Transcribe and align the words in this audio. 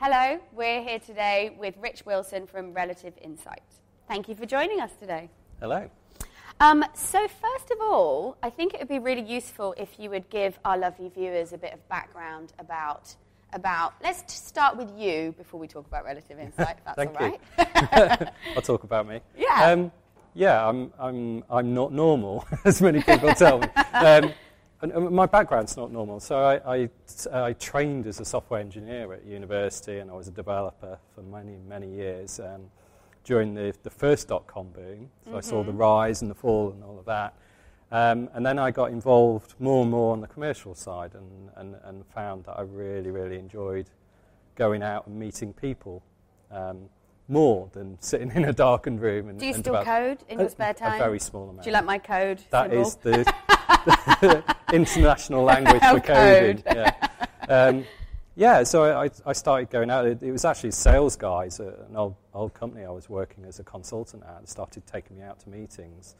Hello, 0.00 0.38
we're 0.52 0.80
here 0.80 1.00
today 1.00 1.56
with 1.58 1.74
Rich 1.80 2.06
Wilson 2.06 2.46
from 2.46 2.72
Relative 2.72 3.14
Insight. 3.20 3.64
Thank 4.06 4.28
you 4.28 4.36
for 4.36 4.46
joining 4.46 4.80
us 4.80 4.92
today. 5.00 5.28
Hello. 5.58 5.90
Um, 6.60 6.84
so, 6.94 7.26
first 7.26 7.72
of 7.72 7.80
all, 7.80 8.36
I 8.40 8.48
think 8.48 8.74
it 8.74 8.78
would 8.78 8.88
be 8.88 9.00
really 9.00 9.28
useful 9.28 9.74
if 9.76 9.98
you 9.98 10.08
would 10.10 10.30
give 10.30 10.56
our 10.64 10.78
lovely 10.78 11.08
viewers 11.08 11.52
a 11.52 11.58
bit 11.58 11.72
of 11.72 11.88
background 11.88 12.52
about. 12.60 13.16
About, 13.52 13.94
let's 14.00 14.32
start 14.32 14.76
with 14.76 14.88
you 14.96 15.34
before 15.36 15.58
we 15.58 15.66
talk 15.66 15.84
about 15.88 16.04
relative 16.04 16.38
insight. 16.38 16.76
If 16.78 16.84
that's 16.84 16.96
Thank 16.96 17.20
all 17.20 18.20
you. 18.20 18.26
I'll 18.54 18.62
talk 18.62 18.84
about 18.84 19.08
me. 19.08 19.20
Yeah. 19.36 19.72
Um, 19.72 19.90
yeah, 20.32 20.64
I'm, 20.64 20.92
I'm, 21.00 21.42
I'm 21.50 21.74
not 21.74 21.92
normal, 21.92 22.46
as 22.64 22.80
many 22.80 23.02
people 23.02 23.34
tell 23.34 23.58
me. 23.58 23.66
Um, 23.94 24.32
and, 24.80 24.92
and 24.92 25.10
my 25.10 25.26
background's 25.26 25.76
not 25.76 25.90
normal. 25.90 26.20
So 26.20 26.38
I, 26.38 26.82
I, 26.82 26.90
I 27.32 27.52
trained 27.54 28.06
as 28.06 28.20
a 28.20 28.24
software 28.24 28.60
engineer 28.60 29.12
at 29.12 29.24
university 29.24 29.98
and 29.98 30.10
I 30.10 30.14
was 30.14 30.28
a 30.28 30.32
developer 30.32 30.98
for 31.14 31.22
many, 31.22 31.56
many 31.68 31.88
years 31.88 32.38
um, 32.38 32.70
during 33.24 33.54
the, 33.54 33.74
the 33.82 33.90
first 33.90 34.28
dot-com 34.28 34.68
boom. 34.68 35.10
So 35.28 35.36
I 35.36 35.40
saw 35.40 35.64
the 35.64 35.72
rise 35.72 36.22
and 36.22 36.30
the 36.30 36.34
fall 36.34 36.70
and 36.70 36.84
all 36.84 36.98
of 36.98 37.04
that. 37.06 37.34
Um, 37.90 38.28
and 38.34 38.44
then 38.44 38.58
I 38.58 38.70
got 38.70 38.90
involved 38.90 39.54
more 39.58 39.82
and 39.82 39.90
more 39.90 40.12
on 40.12 40.20
the 40.20 40.26
commercial 40.26 40.74
side 40.74 41.14
and, 41.14 41.50
and, 41.56 41.76
and 41.84 42.06
found 42.14 42.44
that 42.44 42.58
I 42.58 42.62
really, 42.62 43.10
really 43.10 43.38
enjoyed 43.38 43.90
going 44.54 44.82
out 44.82 45.06
and 45.06 45.18
meeting 45.18 45.52
people 45.54 46.02
um, 46.50 46.88
more 47.28 47.68
than 47.72 47.96
sitting 48.00 48.30
in 48.34 48.44
a 48.44 48.52
darkened 48.52 49.00
room. 49.00 49.28
And, 49.28 49.40
Do 49.40 49.46
you 49.46 49.54
and 49.54 49.64
still 49.64 49.82
code 49.82 50.18
in 50.28 50.38
your 50.38 50.50
spare 50.50 50.74
time? 50.74 51.00
A 51.00 51.04
very 51.04 51.18
small 51.18 51.48
amount. 51.48 51.62
Do 51.62 51.70
you 51.70 51.74
like 51.74 51.84
my 51.84 51.98
code? 51.98 52.42
That 52.50 52.70
symbol? 52.70 52.86
is 52.86 52.94
the 52.96 53.34
international 54.72 55.44
language 55.44 55.82
for 55.82 56.00
coding. 56.00 56.62
Yeah. 56.66 57.08
Um, 57.48 57.84
yeah, 58.36 58.62
so 58.62 58.84
I, 58.84 59.10
I- 59.26 59.32
started 59.32 59.70
going 59.70 59.90
out. 59.90 60.06
It, 60.06 60.22
it 60.22 60.30
was 60.32 60.44
actually 60.44 60.70
sales 60.70 61.16
guys 61.16 61.58
at 61.60 61.76
an 61.88 61.96
old, 61.96 62.14
old 62.34 62.54
company 62.54 62.84
I 62.84 62.90
was 62.90 63.08
working 63.08 63.44
as 63.44 63.58
a 63.58 63.64
consultant 63.64 64.22
at 64.22 64.40
that 64.40 64.48
started 64.48 64.86
taking 64.86 65.16
me 65.18 65.24
out 65.24 65.40
to 65.40 65.48
meetings 65.48 66.14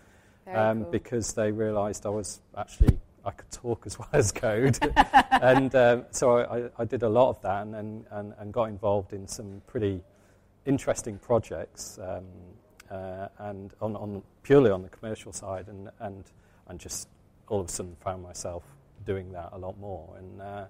um, 0.53 0.83
cool. 0.83 0.91
because 0.91 1.33
they 1.35 1.53
realised 1.53 2.07
I 2.07 2.09
was 2.09 2.41
actually 2.57 2.99
I 3.25 3.31
could 3.31 3.51
talk 3.51 3.83
as 3.87 3.99
well 3.99 4.09
as 4.13 4.33
code, 4.33 4.79
and 5.31 5.75
um, 5.75 6.05
so 6.11 6.39
I, 6.39 6.83
I- 6.83 6.85
did 6.87 7.03
a 7.03 7.09
lot 7.09 7.29
of 7.31 7.43
that 7.43 7.63
and, 7.63 7.75
and, 7.75 8.05
and, 8.11 8.33
and 8.39 8.53
got 8.53 8.65
involved 8.65 9.13
in 9.13 9.29
some 9.29 9.61
pretty 9.67 10.03
interesting 10.67 11.19
projects 11.19 11.99
um, 12.03 12.25
uh, 12.91 13.29
and 13.39 13.75
on, 13.81 13.95
on 13.97 14.23
purely 14.43 14.71
on 14.71 14.83
the 14.83 14.89
commercial 14.89 15.33
side 15.33 15.67
and, 15.69 15.91
and 16.01 16.25
and 16.69 16.79
just 16.79 17.09
all 17.49 17.61
of 17.61 17.69
a 17.69 17.71
sudden 17.71 17.97
found 18.01 18.23
myself 18.23 18.65
doing 19.07 19.33
that 19.33 19.51
a 19.53 19.59
lot 19.59 19.79
more 19.79 20.15
and 20.19 20.41
uh, 20.43 20.65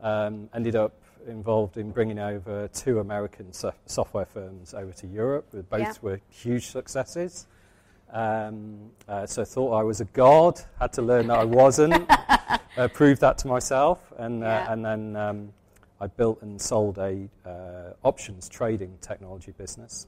um, 0.00 0.48
ended 0.54 0.76
up 0.76 0.92
involved 1.26 1.76
in 1.76 1.90
bringing 1.90 2.18
over 2.18 2.68
two 2.68 3.00
American 3.00 3.52
so- 3.52 3.74
software 3.86 4.24
firms 4.24 4.72
over 4.72 4.92
to 4.92 5.06
Europe. 5.06 5.46
Both 5.68 5.80
Yeah. 5.80 5.92
were 6.00 6.20
huge 6.30 6.68
successes. 6.68 7.46
Um, 8.10 8.90
uh, 9.06 9.26
so 9.26 9.44
thought 9.44 9.74
I 9.74 9.82
was 9.82 10.00
a 10.00 10.06
god, 10.06 10.60
had 10.78 10.92
to 10.94 11.02
learn 11.02 11.26
that 11.26 11.38
I 11.38 11.44
wasn't, 11.44 12.08
uh, 12.78 12.88
proved 12.94 13.20
that 13.20 13.36
to 13.38 13.48
myself, 13.48 14.12
and, 14.16 14.42
uh, 14.42 14.46
Yeah. 14.46 14.72
and 14.72 14.84
then 14.84 15.16
um, 15.16 15.52
I 16.00 16.06
built 16.06 16.40
and 16.40 16.60
sold 16.60 16.96
a 16.98 17.28
uh, 17.44 17.92
options 18.04 18.48
trading 18.48 18.96
technology 19.02 19.52
business. 19.52 20.06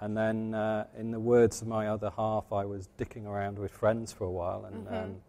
And 0.00 0.16
then, 0.16 0.54
uh, 0.54 0.86
in 0.98 1.10
the 1.10 1.20
words 1.20 1.62
of 1.62 1.68
my 1.68 1.88
other 1.88 2.10
half, 2.16 2.52
I 2.52 2.64
was 2.66 2.88
dicking 2.98 3.26
around 3.26 3.58
with 3.58 3.72
friends 3.72 4.12
for 4.12 4.24
a 4.24 4.30
while, 4.30 4.66
and 4.66 4.86
Mhm. 4.86 5.04
um, 5.04 5.22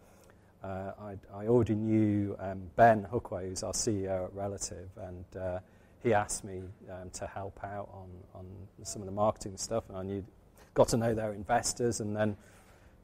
uh, 0.63 0.91
I, 0.99 1.17
I 1.33 1.47
already 1.47 1.75
knew 1.75 2.35
um, 2.39 2.69
Ben 2.75 3.05
Hookway, 3.11 3.47
who's 3.47 3.63
our 3.63 3.71
CEO 3.73 4.25
at 4.25 4.33
Relative, 4.33 4.89
and 4.97 5.25
uh, 5.38 5.59
he 6.03 6.13
asked 6.13 6.43
me 6.43 6.61
um, 6.91 7.09
to 7.11 7.27
help 7.27 7.63
out 7.63 7.88
on, 7.93 8.09
on 8.35 8.45
some 8.83 9.01
of 9.01 9.05
the 9.05 9.11
marketing 9.13 9.55
stuff, 9.55 9.85
and 9.88 9.97
I 9.97 10.03
knew, 10.03 10.25
got 10.73 10.89
to 10.89 10.97
know 10.97 11.13
their 11.13 11.33
investors, 11.33 12.01
and 12.01 12.13
then 12.15 12.35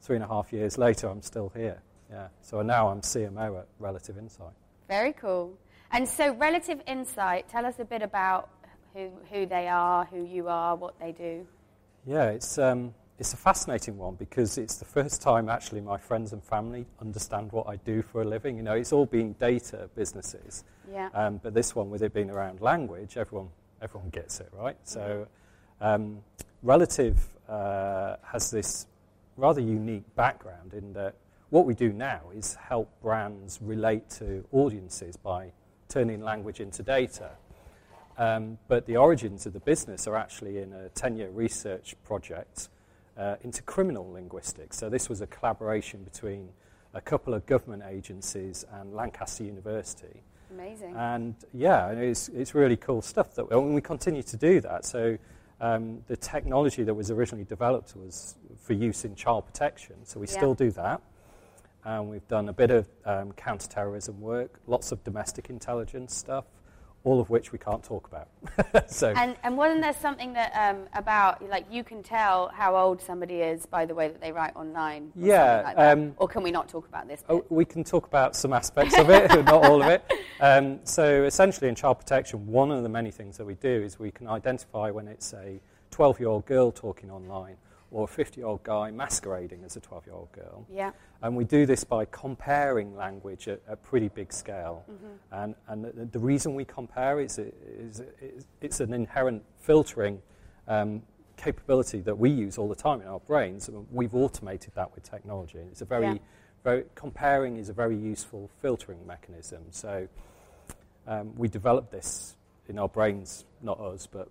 three 0.02 0.16
and 0.16 0.24
a 0.24 0.28
half 0.28 0.52
years 0.52 0.76
later, 0.76 1.08
I'm 1.08 1.22
still 1.22 1.48
here. 1.54 1.80
Yeah, 2.10 2.28
so 2.42 2.60
now 2.60 2.88
I'm 2.88 3.00
CMO 3.00 3.60
at 3.60 3.66
Relative 3.78 4.18
Insight. 4.18 4.52
Very 4.86 5.14
cool. 5.14 5.56
And 5.92 6.06
so, 6.06 6.34
Relative 6.34 6.82
Insight, 6.86 7.48
tell 7.48 7.64
us 7.64 7.78
a 7.78 7.84
bit 7.86 8.02
about 8.02 8.50
who, 8.92 9.10
who 9.32 9.46
they 9.46 9.66
are, 9.68 10.04
who 10.04 10.22
you 10.24 10.48
are, 10.48 10.76
what 10.76 10.98
they 11.00 11.12
do. 11.12 11.46
Yeah, 12.06 12.30
it's, 12.30 12.58
um, 12.58 12.94
it's 13.18 13.32
a 13.32 13.36
fascinating 13.36 13.96
one 13.96 14.14
because 14.14 14.58
it's 14.58 14.76
the 14.76 14.84
first 14.84 15.22
time 15.22 15.48
actually 15.48 15.80
my 15.80 15.96
friends 15.96 16.32
and 16.32 16.42
family 16.42 16.86
understand 17.00 17.52
what 17.52 17.68
I 17.68 17.76
do 17.76 18.02
for 18.02 18.22
a 18.22 18.24
living. 18.24 18.56
You 18.56 18.62
know, 18.62 18.74
it's 18.74 18.92
all 18.92 19.06
been 19.06 19.34
data 19.34 19.88
businesses. 19.94 20.64
Yeah. 20.92 21.08
Um, 21.14 21.40
but 21.42 21.54
this 21.54 21.74
one, 21.74 21.90
with 21.90 22.02
it 22.02 22.12
being 22.12 22.30
around 22.30 22.60
language, 22.60 23.16
everyone, 23.16 23.48
everyone 23.80 24.10
gets 24.10 24.40
it, 24.40 24.48
right? 24.52 24.76
So, 24.84 25.26
um, 25.80 26.22
Relative 26.64 27.18
uh, 27.46 28.16
has 28.22 28.50
this 28.50 28.86
rather 29.36 29.60
unique 29.60 30.02
background 30.16 30.72
in 30.72 30.94
that 30.94 31.14
what 31.50 31.66
we 31.66 31.74
do 31.74 31.92
now 31.92 32.22
is 32.34 32.54
help 32.54 32.88
brands 33.02 33.58
relate 33.60 34.08
to 34.08 34.42
audiences 34.50 35.14
by 35.18 35.52
turning 35.90 36.22
language 36.22 36.60
into 36.60 36.82
data. 36.82 37.32
Um, 38.16 38.58
but 38.68 38.86
the 38.86 38.96
origins 38.96 39.46
of 39.46 39.52
the 39.52 39.60
business 39.60 40.06
are 40.06 40.16
actually 40.16 40.58
in 40.58 40.72
a 40.72 40.88
10 40.90 41.16
year 41.16 41.30
research 41.30 41.94
project 42.04 42.68
uh, 43.18 43.36
into 43.42 43.62
criminal 43.62 44.10
linguistics. 44.12 44.76
So, 44.76 44.88
this 44.88 45.08
was 45.08 45.20
a 45.20 45.26
collaboration 45.26 46.02
between 46.04 46.48
a 46.94 47.00
couple 47.00 47.34
of 47.34 47.44
government 47.46 47.82
agencies 47.88 48.64
and 48.72 48.94
Lancaster 48.94 49.44
University. 49.44 50.22
Amazing. 50.52 50.94
And 50.96 51.34
yeah, 51.52 51.90
and 51.90 52.00
it's, 52.00 52.28
it's 52.28 52.54
really 52.54 52.76
cool 52.76 53.02
stuff 53.02 53.34
that 53.34 53.46
and 53.50 53.74
we 53.74 53.80
continue 53.80 54.22
to 54.22 54.36
do 54.36 54.60
that. 54.60 54.84
So 54.84 55.18
um, 55.60 56.02
the 56.06 56.16
technology 56.16 56.84
that 56.84 56.94
was 56.94 57.10
originally 57.10 57.44
developed 57.44 57.96
was 57.96 58.36
for 58.62 58.72
use 58.74 59.04
in 59.04 59.14
child 59.16 59.46
protection. 59.46 59.96
So 60.04 60.20
we 60.20 60.26
Yeah. 60.26 60.32
still 60.32 60.54
do 60.54 60.70
that. 60.72 61.00
And 61.84 62.08
we've 62.08 62.26
done 62.28 62.48
a 62.48 62.52
bit 62.52 62.70
of 62.70 62.88
um, 63.04 63.32
counterterrorism 63.32 64.20
work, 64.20 64.58
lots 64.66 64.90
of 64.90 65.04
domestic 65.04 65.50
intelligence 65.50 66.14
stuff, 66.14 66.46
all 67.04 67.20
of 67.20 67.28
which 67.28 67.52
we 67.52 67.58
can't 67.58 67.84
talk 67.84 68.08
about. 68.08 68.90
so 68.90 69.10
and, 69.10 69.36
and 69.42 69.56
wasn't 69.56 69.82
there 69.82 69.92
something 69.92 70.32
that 70.32 70.52
um, 70.54 70.88
about, 70.94 71.46
like, 71.48 71.66
you 71.70 71.84
can 71.84 72.02
tell 72.02 72.48
how 72.48 72.74
old 72.74 73.00
somebody 73.00 73.36
is 73.36 73.66
by 73.66 73.84
the 73.84 73.94
way 73.94 74.08
that 74.08 74.20
they 74.20 74.32
write 74.32 74.56
online? 74.56 75.12
Or 75.20 75.26
Yeah, 75.26 75.62
Like 75.64 75.76
that? 75.76 75.98
um, 75.98 76.14
or 76.16 76.26
can 76.26 76.42
we 76.42 76.50
not 76.50 76.68
talk 76.68 76.88
about 76.88 77.06
this? 77.06 77.22
Oh, 77.28 77.44
we 77.50 77.66
can 77.66 77.84
talk 77.84 78.06
about 78.06 78.34
some 78.34 78.54
aspects 78.54 78.98
of 78.98 79.10
it, 79.10 79.30
not 79.44 79.64
all 79.66 79.82
of 79.82 79.88
it. 79.88 80.02
Um, 80.40 80.80
so, 80.84 81.24
essentially, 81.24 81.68
in 81.68 81.74
child 81.74 81.98
protection, 81.98 82.46
one 82.46 82.70
of 82.70 82.82
the 82.82 82.88
many 82.88 83.10
things 83.10 83.36
that 83.36 83.44
we 83.44 83.54
do 83.54 83.82
is 83.82 83.98
we 83.98 84.10
can 84.10 84.26
identify 84.26 84.90
when 84.90 85.06
it's 85.06 85.34
a 85.34 85.60
12 85.90 86.20
year 86.20 86.28
old 86.28 86.46
girl 86.46 86.72
talking 86.72 87.10
online 87.10 87.56
or 87.94 88.04
a 88.04 88.08
50 88.08 88.40
year 88.40 88.46
old 88.48 88.62
guy 88.64 88.90
masquerading 88.90 89.62
as 89.64 89.76
a 89.76 89.80
12 89.80 90.06
year 90.06 90.14
old 90.16 90.32
girl. 90.32 90.66
yeah. 90.70 90.90
And 91.22 91.34
we 91.36 91.44
do 91.44 91.64
this 91.64 91.84
by 91.84 92.04
comparing 92.06 92.94
language 92.96 93.48
at 93.48 93.60
a 93.66 93.76
pretty 93.76 94.08
big 94.08 94.30
scale. 94.32 94.84
And, 95.32 95.54
and 95.68 95.84
the, 95.84 96.04
the 96.04 96.18
reason 96.18 96.54
we 96.54 96.64
compare 96.66 97.20
is, 97.20 97.38
is, 97.38 98.02
is 98.20 98.46
it's 98.60 98.80
an 98.80 98.92
inherent 98.92 99.42
filtering 99.60 100.20
um, 100.68 101.02
capability 101.36 102.00
that 102.00 102.18
we 102.18 102.28
use 102.30 102.58
all 102.58 102.68
the 102.68 102.74
time 102.74 103.00
in 103.00 103.06
our 103.06 103.20
brains. 103.20 103.70
We've 103.90 104.14
automated 104.14 104.72
that 104.74 104.94
with 104.94 105.04
technology. 105.08 105.58
It's 105.70 105.80
a 105.80 105.86
very, 105.86 106.06
Yeah. 106.06 106.18
very 106.64 106.84
comparing 106.94 107.56
is 107.56 107.68
a 107.70 107.72
very 107.72 107.96
useful 107.96 108.50
filtering 108.60 109.06
mechanism. 109.06 109.62
So 109.70 110.08
um, 111.06 111.32
we 111.36 111.48
developed 111.48 111.90
this 111.90 112.36
in 112.68 112.78
our 112.78 112.88
brains, 112.88 113.44
not 113.62 113.78
us, 113.78 114.06
but 114.06 114.28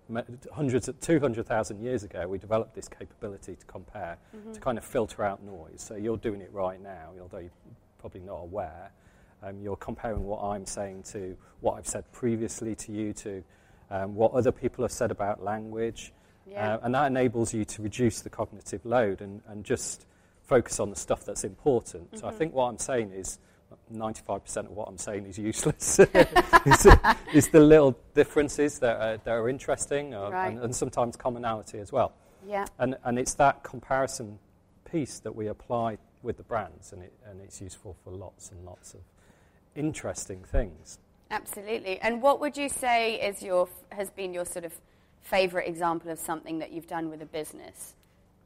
hundreds 0.52 0.88
of 0.88 0.98
200,000 1.00 1.80
years 1.80 2.02
ago, 2.02 2.26
we 2.26 2.38
developed 2.38 2.74
this 2.74 2.88
capability 2.88 3.54
to 3.54 3.66
compare, 3.66 4.18
to 4.52 4.60
kind 4.60 4.76
of 4.76 4.84
filter 4.84 5.24
out 5.24 5.42
noise. 5.42 5.80
So 5.80 5.94
you're 5.94 6.16
doing 6.16 6.40
it 6.40 6.52
right 6.52 6.82
now, 6.82 7.10
although 7.20 7.38
you're 7.38 7.50
probably 7.98 8.20
not 8.20 8.36
aware. 8.36 8.90
Um, 9.42 9.60
you're 9.60 9.76
comparing 9.76 10.24
what 10.24 10.42
I'm 10.42 10.66
saying 10.66 11.02
to 11.12 11.36
what 11.60 11.74
I've 11.74 11.86
said 11.86 12.10
previously 12.12 12.74
to 12.76 12.92
you, 12.92 13.12
to 13.14 13.44
um, 13.90 14.14
what 14.14 14.32
other 14.32 14.52
people 14.52 14.84
have 14.84 14.92
said 14.92 15.10
about 15.10 15.42
language. 15.42 16.12
Yeah. 16.46 16.74
Uh, 16.74 16.80
and 16.82 16.94
that 16.94 17.06
enables 17.06 17.54
you 17.54 17.64
to 17.64 17.82
reduce 17.82 18.20
the 18.20 18.30
cognitive 18.30 18.84
load 18.84 19.20
and, 19.20 19.42
and 19.48 19.64
just 19.64 20.06
focus 20.42 20.80
on 20.80 20.90
the 20.90 20.96
stuff 20.96 21.24
that's 21.24 21.44
important. 21.44 22.18
So 22.18 22.26
I 22.26 22.32
think 22.32 22.52
what 22.52 22.64
I'm 22.64 22.78
saying 22.78 23.12
is 23.12 23.38
95% 23.92 24.56
of 24.58 24.70
what 24.70 24.88
I'm 24.88 24.98
saying 24.98 25.26
is 25.26 25.38
useless. 25.38 25.98
it's, 26.14 26.86
it's 27.32 27.48
the 27.48 27.60
little 27.60 27.96
differences 28.14 28.78
that 28.80 28.96
are, 29.00 29.16
that 29.18 29.30
are 29.30 29.48
interesting 29.48 30.14
uh, 30.14 30.30
Right. 30.30 30.48
and, 30.52 30.60
and 30.62 30.76
sometimes 30.76 31.16
commonality 31.16 31.78
as 31.78 31.92
well. 31.92 32.12
yeah. 32.46 32.66
And, 32.78 32.96
and 33.04 33.18
it's 33.18 33.34
that 33.34 33.62
comparison 33.62 34.38
piece 34.90 35.18
that 35.20 35.34
we 35.34 35.48
apply 35.48 35.98
with 36.22 36.36
the 36.38 36.42
brands, 36.42 36.92
and, 36.92 37.02
it, 37.02 37.12
and 37.28 37.40
it's 37.42 37.60
useful 37.60 37.96
for 38.02 38.10
lots 38.10 38.50
and 38.50 38.64
lots 38.64 38.94
of 38.94 39.00
interesting 39.74 40.42
things. 40.44 40.98
Absolutely. 41.30 41.98
And 42.00 42.22
what 42.22 42.40
would 42.40 42.56
you 42.56 42.68
say 42.68 43.16
is 43.20 43.42
your 43.42 43.68
has 43.90 44.10
been 44.10 44.32
your 44.32 44.44
sort 44.46 44.64
of 44.64 44.72
favorite 45.20 45.66
example 45.68 46.10
of 46.10 46.18
something 46.18 46.58
that 46.60 46.70
you've 46.72 46.86
done 46.86 47.10
with 47.10 47.20
a 47.22 47.26
business, 47.26 47.94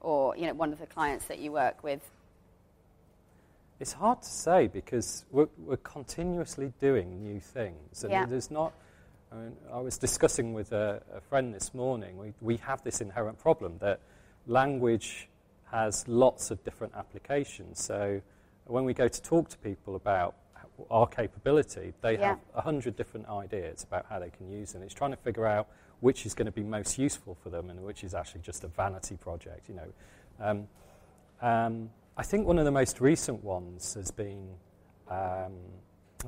or 0.01 0.37
you 0.37 0.47
know, 0.47 0.55
one 0.55 0.73
of 0.73 0.79
the 0.81 0.87
clients 0.87 1.27
that 1.27 1.39
you 1.39 1.53
work 1.53 1.83
with? 1.85 2.01
It's 3.81 3.93
hard 3.93 4.23
to 4.23 4.29
say 4.29 4.67
because 4.67 5.25
we're, 5.31 5.49
we're 5.57 5.77
continuously 5.77 6.73
doing 6.81 7.23
new 7.23 7.39
things, 7.41 8.03
and 8.03 8.13
Yeah. 8.13 8.27
there's 8.27 8.51
not 8.51 8.73
I, 9.31 9.35
mean, 9.37 9.57
I 9.71 9.79
was 9.81 9.99
discussing 9.99 10.55
with 10.55 10.73
a, 10.73 11.03
a 11.15 11.21
friend 11.21 11.55
this 11.55 11.75
morning. 11.75 12.17
We, 12.17 12.33
we 12.41 12.57
have 12.59 12.83
this 12.83 13.03
inherent 13.03 13.39
problem 13.39 13.77
that 13.81 14.01
language 14.47 15.29
has 15.71 16.09
lots 16.09 16.51
of 16.51 16.65
different 16.65 16.95
applications. 16.97 17.85
So 17.85 18.23
when 18.65 18.85
we 18.85 18.95
go 18.95 19.07
to 19.07 19.23
talk 19.23 19.51
to 19.51 19.59
people 19.59 19.97
about 19.97 20.35
our 20.91 21.07
capability, 21.07 21.93
they 22.01 22.15
Yeah. 22.15 22.29
have 22.29 22.39
a 22.55 22.63
hundred 22.63 22.97
different 22.97 23.29
ideas 23.29 23.85
about 23.85 24.07
how 24.09 24.19
they 24.19 24.31
can 24.31 24.49
use 24.49 24.71
it. 24.71 24.77
And 24.77 24.85
it's 24.85 24.95
trying 24.95 25.11
to 25.11 25.19
figure 25.19 25.45
out 25.47 25.69
which 26.01 26.25
is 26.25 26.33
going 26.33 26.47
to 26.47 26.53
be 26.53 26.63
most 26.63 26.97
useful 26.97 27.35
for 27.43 27.51
them 27.51 27.69
and 27.69 27.85
which 27.85 28.05
is 28.05 28.15
actually 28.15 28.41
just 28.41 28.65
a 28.65 28.69
vanity 28.69 29.17
project. 29.19 29.69
You 29.69 29.75
know, 29.75 29.93
um, 30.41 30.69
um, 31.43 31.91
I 32.19 32.25
think 32.25 32.49
one 32.49 32.59
of 32.59 32.65
the 32.65 32.73
most 32.73 33.01
recent 33.01 33.45
ones 33.45 33.95
has 33.95 34.11
been 34.11 34.49
um, 35.09 35.53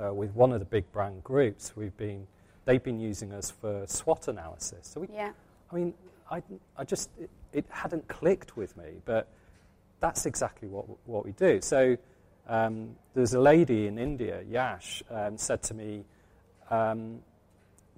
uh, 0.01 0.15
with 0.15 0.33
one 0.37 0.53
of 0.53 0.61
the 0.61 0.65
big 0.65 0.91
brand 0.93 1.25
groups. 1.25 1.73
We've 1.75 1.97
been 1.97 2.29
they've 2.65 2.83
been 2.83 3.01
using 3.01 3.33
us 3.33 3.51
for 3.51 3.85
SWOT 3.89 4.29
analysis. 4.29 4.87
So 4.87 5.01
we, 5.01 5.09
Yeah. 5.13 5.33
I 5.73 5.75
mean, 5.75 5.95
I, 6.31 6.43
I 6.77 6.85
just 6.85 7.11
it, 7.19 7.29
it 7.53 7.65
hadn't 7.71 8.07
clicked 8.07 8.57
with 8.57 8.77
me, 8.77 9.01
but 9.05 9.27
that's 9.99 10.27
exactly 10.27 10.69
what 10.69 10.87
what 11.09 11.25
we 11.25 11.33
do. 11.33 11.61
So 11.61 11.97
um, 12.47 12.95
there's 13.15 13.35
a 13.35 13.41
lady 13.41 13.89
in 13.89 13.99
India, 13.99 14.45
Yash, 14.49 15.03
um, 15.11 15.37
said 15.37 15.61
to 15.65 15.75
me, 15.75 16.05
um, 16.71 17.19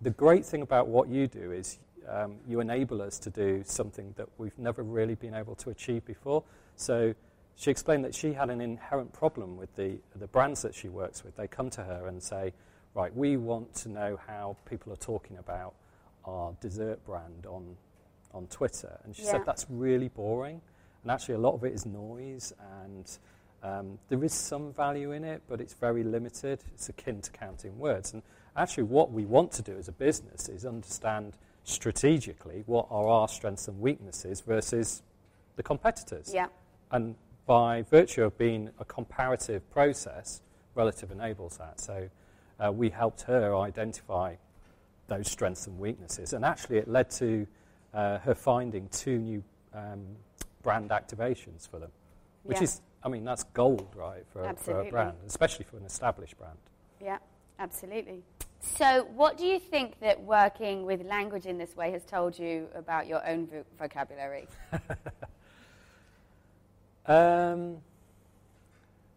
the 0.00 0.10
great 0.10 0.46
thing 0.46 0.62
about 0.62 0.88
what 0.88 1.10
you 1.10 1.26
do 1.26 1.52
is 1.52 1.78
um, 2.08 2.36
you 2.48 2.60
enable 2.60 3.02
us 3.02 3.18
to 3.18 3.28
do 3.28 3.62
something 3.66 4.14
that 4.16 4.28
we've 4.38 4.58
never 4.58 4.82
really 4.82 5.14
been 5.14 5.34
able 5.34 5.54
to 5.56 5.68
achieve 5.68 6.06
before. 6.06 6.42
So 6.76 7.14
she 7.56 7.70
explained 7.70 8.04
that 8.04 8.14
she 8.14 8.32
had 8.32 8.50
an 8.50 8.60
inherent 8.60 9.12
problem 9.12 9.56
with 9.56 9.74
the, 9.76 9.98
the 10.16 10.26
brands 10.26 10.62
that 10.62 10.74
she 10.74 10.88
works 10.88 11.22
with. 11.24 11.36
They 11.36 11.46
come 11.46 11.70
to 11.70 11.84
her 11.84 12.06
and 12.06 12.22
say, 12.22 12.52
right, 12.94 13.14
we 13.14 13.36
want 13.36 13.74
to 13.76 13.88
know 13.88 14.18
how 14.26 14.56
people 14.68 14.92
are 14.92 14.96
talking 14.96 15.38
about 15.38 15.74
our 16.24 16.54
dessert 16.60 17.04
brand 17.04 17.46
on, 17.46 17.76
on 18.32 18.46
Twitter. 18.46 18.98
And 19.04 19.14
she 19.14 19.22
Yeah. 19.22 19.32
said 19.32 19.42
that's 19.46 19.66
really 19.68 20.08
boring. 20.08 20.60
And 21.02 21.10
actually, 21.10 21.34
a 21.34 21.38
lot 21.38 21.54
of 21.54 21.64
it 21.64 21.72
is 21.72 21.84
noise, 21.84 22.52
and 22.84 23.18
um, 23.64 23.98
there 24.08 24.22
is 24.22 24.32
some 24.32 24.72
value 24.72 25.10
in 25.12 25.24
it, 25.24 25.42
but 25.48 25.60
it's 25.60 25.74
very 25.74 26.04
limited. 26.04 26.62
It's 26.74 26.88
akin 26.88 27.20
to 27.22 27.30
counting 27.32 27.76
words. 27.78 28.12
And 28.12 28.22
actually, 28.56 28.84
what 28.84 29.10
we 29.10 29.24
want 29.24 29.50
to 29.52 29.62
do 29.62 29.76
as 29.76 29.88
a 29.88 29.92
business 29.92 30.48
is 30.48 30.64
understand 30.64 31.36
strategically 31.64 32.62
what 32.66 32.86
are 32.90 33.08
our 33.08 33.28
strengths 33.28 33.66
and 33.66 33.80
weaknesses 33.80 34.40
versus 34.40 35.02
the 35.56 35.62
competitors. 35.62 36.30
Yeah. 36.32 36.46
And 36.92 37.16
by 37.46 37.82
virtue 37.82 38.22
of 38.24 38.36
being 38.38 38.70
a 38.78 38.84
comparative 38.84 39.68
process, 39.70 40.40
Relative 40.74 41.10
enables 41.10 41.58
that. 41.58 41.78
So 41.80 42.08
uh, 42.58 42.72
we 42.72 42.88
helped 42.88 43.20
her 43.22 43.54
identify 43.54 44.36
those 45.08 45.30
strengths 45.30 45.66
and 45.66 45.78
weaknesses. 45.78 46.32
And 46.32 46.46
actually, 46.46 46.78
it 46.78 46.88
led 46.88 47.10
to 47.10 47.46
uh, 47.92 48.18
her 48.20 48.34
finding 48.34 48.88
two 48.88 49.18
new 49.18 49.44
um, 49.74 50.00
brand 50.62 50.88
activations 50.88 51.68
for 51.68 51.78
them, 51.78 51.90
which 52.44 52.56
Yeah. 52.56 52.62
is, 52.62 52.80
I 53.02 53.08
mean, 53.10 53.22
that's 53.22 53.42
gold, 53.52 53.92
right, 53.94 54.24
for, 54.32 54.44
a- 54.44 54.54
for 54.54 54.80
a 54.80 54.84
brand, 54.86 55.18
especially 55.26 55.66
for 55.66 55.76
an 55.76 55.84
established 55.84 56.38
brand. 56.38 56.56
Yeah, 57.02 57.18
absolutely. 57.58 58.22
So, 58.60 59.04
what 59.14 59.36
do 59.36 59.44
you 59.44 59.58
think 59.58 60.00
that 60.00 60.22
working 60.22 60.86
with 60.86 61.04
language 61.04 61.44
in 61.44 61.58
this 61.58 61.76
way 61.76 61.90
has 61.90 62.02
told 62.06 62.38
you 62.38 62.66
about 62.74 63.06
your 63.06 63.22
own 63.28 63.46
vo- 63.46 63.64
vocabulary? 63.78 64.48
Um, 67.06 67.78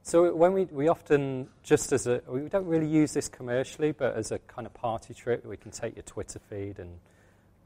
so 0.04 0.36
when 0.36 0.54
we, 0.54 0.66
we 0.66 0.88
often, 0.88 1.48
just 1.64 1.92
as 1.92 2.06
a, 2.08 2.22
we 2.28 2.42
don't 2.42 2.68
really 2.68 2.88
use 2.88 3.14
this 3.14 3.28
commercially, 3.28 3.92
but 3.92 4.16
as 4.16 4.32
a 4.32 4.40
kind 4.40 4.68
of 4.68 4.74
party 4.74 5.14
trick, 5.14 5.44
we 5.46 5.58
can 5.58 5.72
take 5.72 5.96
your 5.96 6.04
Twitter 6.04 6.40
feed 6.50 6.80
and 6.80 7.00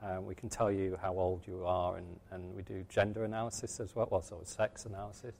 um, 0.01 0.25
we 0.25 0.35
can 0.35 0.47
tell 0.47 0.71
you 0.71 0.97
how 1.01 1.13
old 1.13 1.41
you 1.45 1.65
are, 1.65 1.97
and, 1.97 2.07
and 2.31 2.55
we 2.55 2.63
do 2.63 2.85
gender 2.87 3.25
analysis 3.25 3.81
as 3.81 3.93
well, 3.95 4.07
well, 4.09 4.21
so 4.21 4.39
sex 4.45 4.85
analysis. 4.85 5.35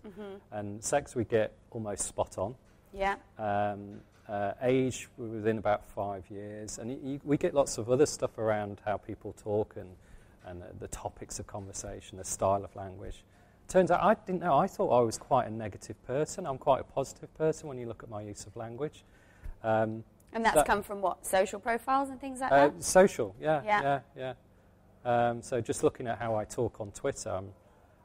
And 0.51 0.83
sex 0.83 1.15
we 1.15 1.23
get 1.23 1.53
almost 1.71 2.01
spot 2.01 2.37
on. 2.37 2.55
Yeah, 2.93 3.15
Um, 3.37 4.01
uh, 4.27 4.53
age 4.61 5.07
within 5.17 5.57
about 5.57 5.89
five 5.89 6.23
years, 6.29 6.77
and 6.77 6.91
y 6.91 6.97
y 7.03 7.19
we 7.23 7.37
get 7.37 7.53
lots 7.53 7.77
of 7.77 7.89
other 7.89 8.05
stuff 8.05 8.37
around 8.37 8.79
how 8.85 8.97
people 8.97 9.33
talk 9.33 9.75
and 9.75 9.89
and 10.45 10.61
uh, 10.61 10.65
the 10.79 10.87
topics 10.87 11.39
of 11.39 11.47
conversation, 11.47 12.17
the 12.17 12.23
style 12.23 12.63
of 12.63 12.75
language. 12.75 13.23
Turns 13.69 13.91
out 13.91 14.01
I 14.03 14.15
didn't 14.25 14.41
know. 14.41 14.57
I 14.57 14.65
thought 14.67 14.89
I 14.89 14.99
was 15.01 15.17
quite 15.17 15.47
a 15.47 15.51
negative 15.51 15.95
person. 16.05 16.45
I'm 16.47 16.57
quite 16.57 16.81
a 16.81 16.83
positive 16.83 17.31
person 17.37 17.69
when 17.69 17.77
you 17.77 17.85
look 17.87 18.01
at 18.03 18.09
my 18.09 18.21
use 18.21 18.45
of 18.45 18.55
language. 18.57 19.03
Um, 19.63 20.03
and 20.33 20.43
that's 20.43 20.55
That- 20.55 20.65
come 20.65 20.81
from 20.83 21.01
what 21.01 21.25
social 21.25 21.59
profiles 21.59 22.09
and 22.09 22.19
things 22.19 22.39
like 22.41 22.51
uh, 22.51 22.69
that. 22.69 22.83
social, 22.83 23.35
yeah, 23.39 23.61
Yeah. 23.63 23.81
yeah, 23.81 23.99
yeah. 24.17 24.33
Um, 25.29 25.41
so 25.41 25.61
just 25.61 25.83
looking 25.83 26.07
at 26.07 26.17
how 26.17 26.35
I 26.35 26.45
talk 26.45 26.81
on 26.81 26.91
Twitter, 26.91 27.29
I'm, 27.29 27.53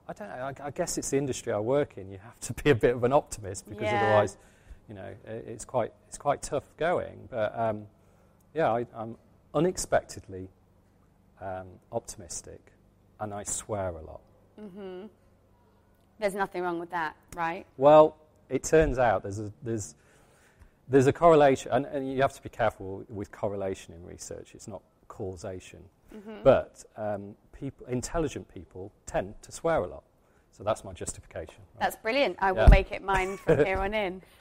I 0.07 0.13
don't 0.13 0.29
know. 0.29 0.35
I, 0.37 0.67
I 0.67 0.71
guess 0.71 0.97
it's 0.99 1.11
the 1.11 1.17
industry 1.19 1.53
I 1.53 1.59
work 1.59 1.97
in. 1.97 2.11
You 2.11 2.19
have 2.19 2.39
to 2.41 2.53
be 2.63 2.71
a 2.71 2.75
bit 2.75 2.95
of 2.95 3.03
an 3.05 3.13
optimist 3.13 3.67
because 3.69 3.85
Yeah. 3.85 4.03
otherwise, 4.05 4.37
you 4.89 4.95
know, 4.95 5.15
it, 5.27 5.45
it's 5.49 5.65
quite 5.65 5.93
it's 6.09 6.19
quite 6.19 6.43
tough 6.43 6.65
going. 6.77 7.27
But 7.31 7.59
um, 7.59 7.87
yeah, 8.53 8.71
I, 8.71 8.87
I'm 8.95 9.17
unexpectedly 9.55 10.51
um, 11.41 11.67
optimistic, 11.91 12.61
and 13.21 13.33
I 13.33 13.45
swear 13.45 13.89
a 13.89 14.03
lot. 14.03 14.21
There's 16.19 16.35
nothing 16.35 16.63
wrong 16.63 16.79
with 16.79 16.91
that, 16.91 17.17
right? 17.35 17.67
Well, 17.77 18.17
it 18.49 18.63
turns 18.63 18.99
out 18.99 19.23
there's 19.23 19.41
a, 19.41 19.53
there's 19.63 19.95
there's 20.89 21.07
a 21.07 21.13
correlation, 21.13 21.73
and, 21.73 21.87
and 21.87 22.13
you 22.13 22.21
have 22.21 22.35
to 22.35 22.43
be 22.43 22.51
careful 22.51 23.05
with 23.09 23.33
correlation 23.33 23.95
in 23.95 24.05
research. 24.05 24.55
It's 24.55 24.69
not 24.69 24.83
causation, 25.09 25.81
but 26.43 26.85
um, 26.97 27.35
people, 27.53 27.87
intelligent 27.87 28.53
people 28.53 28.93
tend 29.07 29.35
to 29.43 29.51
swear 29.51 29.79
a 29.83 29.87
lot. 29.87 30.03
So 30.53 30.63
that's 30.63 30.85
my 30.85 30.93
justification. 30.93 31.57
right? 31.75 31.81
That's 31.81 31.97
brilliant. 31.97 32.37
I 32.39 32.53
will 32.53 32.63
Yeah. 32.65 32.69
make 32.69 32.93
it 32.93 33.03
mine 33.03 33.39
from 33.39 33.65
here 33.65 33.79
on 33.79 33.93
in. 33.95 34.23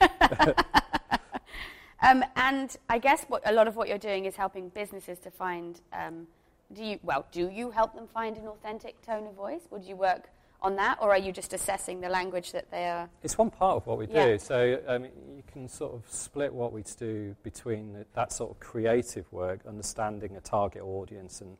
um, 2.02 2.24
and 2.36 2.76
I 2.88 2.98
guess 2.98 3.24
what 3.28 3.42
a 3.46 3.52
lot 3.52 3.66
of 3.66 3.74
what 3.74 3.88
you're 3.88 3.98
doing 3.98 4.26
is 4.26 4.36
helping 4.36 4.68
businesses 4.68 5.18
to 5.20 5.30
find. 5.30 5.80
Um, 5.92 6.26
do 6.72 6.84
you 6.84 6.98
well? 7.02 7.26
Do 7.32 7.48
you 7.48 7.70
help 7.70 7.94
them 7.94 8.06
find 8.06 8.36
an 8.36 8.46
authentic 8.46 9.00
tone 9.02 9.26
of 9.26 9.34
voice? 9.34 9.62
Would 9.70 9.84
you 9.84 9.96
work 9.96 10.28
on 10.64 10.76
that, 10.76 10.98
or 11.00 11.10
are 11.10 11.18
you 11.18 11.30
just 11.30 11.52
assessing 11.52 12.00
the 12.00 12.08
language 12.08 12.50
that 12.52 12.70
they 12.70 12.86
are? 12.86 13.08
It's 13.22 13.36
one 13.36 13.50
part 13.50 13.76
of 13.76 13.86
what 13.86 13.98
we 13.98 14.06
do. 14.06 14.14
Yeah. 14.14 14.36
So 14.38 14.80
um, 14.88 15.04
you 15.04 15.42
can 15.52 15.68
sort 15.68 15.92
of 15.92 16.02
split 16.10 16.52
what 16.52 16.72
we 16.72 16.82
do 16.98 17.36
between 17.42 18.04
that 18.14 18.32
sort 18.32 18.50
of 18.50 18.58
creative 18.60 19.30
work, 19.30 19.60
understanding 19.68 20.36
a 20.36 20.40
target 20.40 20.82
audience, 20.82 21.42
and, 21.42 21.56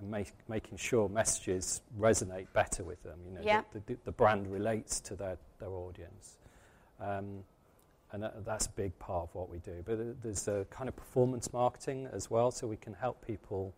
and 0.00 0.10
make, 0.10 0.32
making 0.48 0.76
sure 0.76 1.08
messages 1.08 1.82
resonate 1.98 2.48
better 2.52 2.82
with 2.82 3.00
them. 3.04 3.20
You 3.24 3.34
know, 3.36 3.40
Yeah. 3.44 3.62
the, 3.72 3.80
the, 3.86 3.98
the 4.04 4.12
brand 4.12 4.50
relates 4.50 5.00
to 5.02 5.14
their, 5.14 5.38
their 5.60 5.70
audience. 5.70 6.36
Um, 7.00 7.44
and 8.10 8.22
that, 8.22 8.44
that's 8.44 8.66
a 8.66 8.70
big 8.70 8.98
part 8.98 9.28
of 9.28 9.34
what 9.34 9.48
we 9.48 9.58
do. 9.58 9.84
But 9.84 10.00
uh, 10.00 10.04
there's 10.20 10.48
a 10.48 10.66
kind 10.70 10.88
of 10.88 10.96
performance 10.96 11.52
marketing 11.52 12.08
as 12.12 12.28
well, 12.28 12.50
so 12.50 12.66
we 12.66 12.76
can 12.76 12.94
help 12.94 13.24
people 13.24 13.72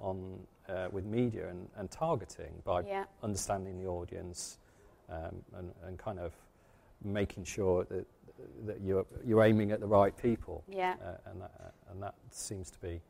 on 0.00 0.40
uh, 0.68 0.88
with 0.90 1.04
media 1.04 1.48
and, 1.48 1.68
and 1.76 1.90
targeting 1.90 2.62
by 2.64 2.82
Yeah. 2.82 3.04
understanding 3.22 3.78
the 3.78 3.86
audience 3.88 4.58
um, 5.08 5.42
and, 5.56 5.72
and 5.86 5.98
kind 5.98 6.18
of 6.18 6.32
making 7.02 7.44
sure 7.44 7.84
that, 7.84 8.06
that 8.66 8.80
you're, 8.80 9.06
you're 9.24 9.42
aiming 9.44 9.72
at 9.72 9.80
the 9.80 9.86
right 9.86 10.16
people. 10.16 10.64
Yeah. 10.68 10.94
Uh, 11.02 11.30
and, 11.30 11.40
that, 11.42 11.74
and 11.90 12.02
that 12.02 12.14
seems 12.30 12.70
to 12.70 12.78
be 12.80 13.00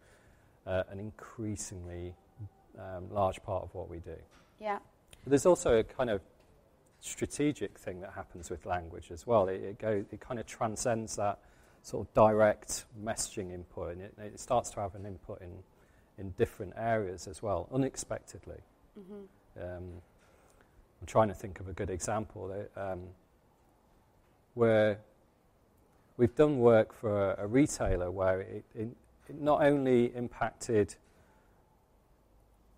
uh, 0.66 0.84
an 0.90 0.98
increasingly 1.00 2.14
um, 2.78 3.10
large 3.10 3.42
part 3.42 3.64
of 3.64 3.74
what 3.74 3.88
we 3.88 3.98
do. 3.98 4.16
Yeah. 4.60 4.78
But 5.24 5.30
there's 5.30 5.46
also 5.46 5.78
a 5.78 5.84
kind 5.84 6.10
of 6.10 6.20
strategic 7.00 7.78
thing 7.78 8.00
that 8.00 8.12
happens 8.12 8.50
with 8.50 8.66
language 8.66 9.10
as 9.10 9.26
well. 9.26 9.48
It, 9.48 9.62
it, 9.62 9.78
go, 9.78 10.04
it 10.10 10.20
kind 10.20 10.38
of 10.38 10.46
transcends 10.46 11.16
that 11.16 11.38
sort 11.82 12.06
of 12.06 12.14
direct 12.14 12.84
messaging 13.02 13.52
input 13.52 13.92
and 13.92 14.02
it, 14.02 14.14
it 14.18 14.40
starts 14.40 14.70
to 14.70 14.80
have 14.80 14.94
an 14.94 15.06
input 15.06 15.40
in, 15.40 15.50
in 16.18 16.30
different 16.36 16.72
areas 16.76 17.26
as 17.26 17.42
well, 17.42 17.68
unexpectedly. 17.72 18.60
Mm-hmm. 18.98 19.62
Um, 19.62 20.02
I'm 21.00 21.06
trying 21.06 21.28
to 21.28 21.34
think 21.34 21.60
of 21.60 21.68
a 21.68 21.72
good 21.72 21.90
example 21.90 22.52
um, 22.76 23.00
where 24.54 24.98
we've 26.16 26.34
done 26.34 26.58
work 26.58 26.92
for 26.92 27.32
a, 27.32 27.44
a 27.44 27.46
retailer 27.46 28.10
where 28.10 28.40
it, 28.40 28.64
it, 28.74 28.88
it 29.28 29.40
not 29.40 29.62
only 29.62 30.06
impacted 30.16 30.94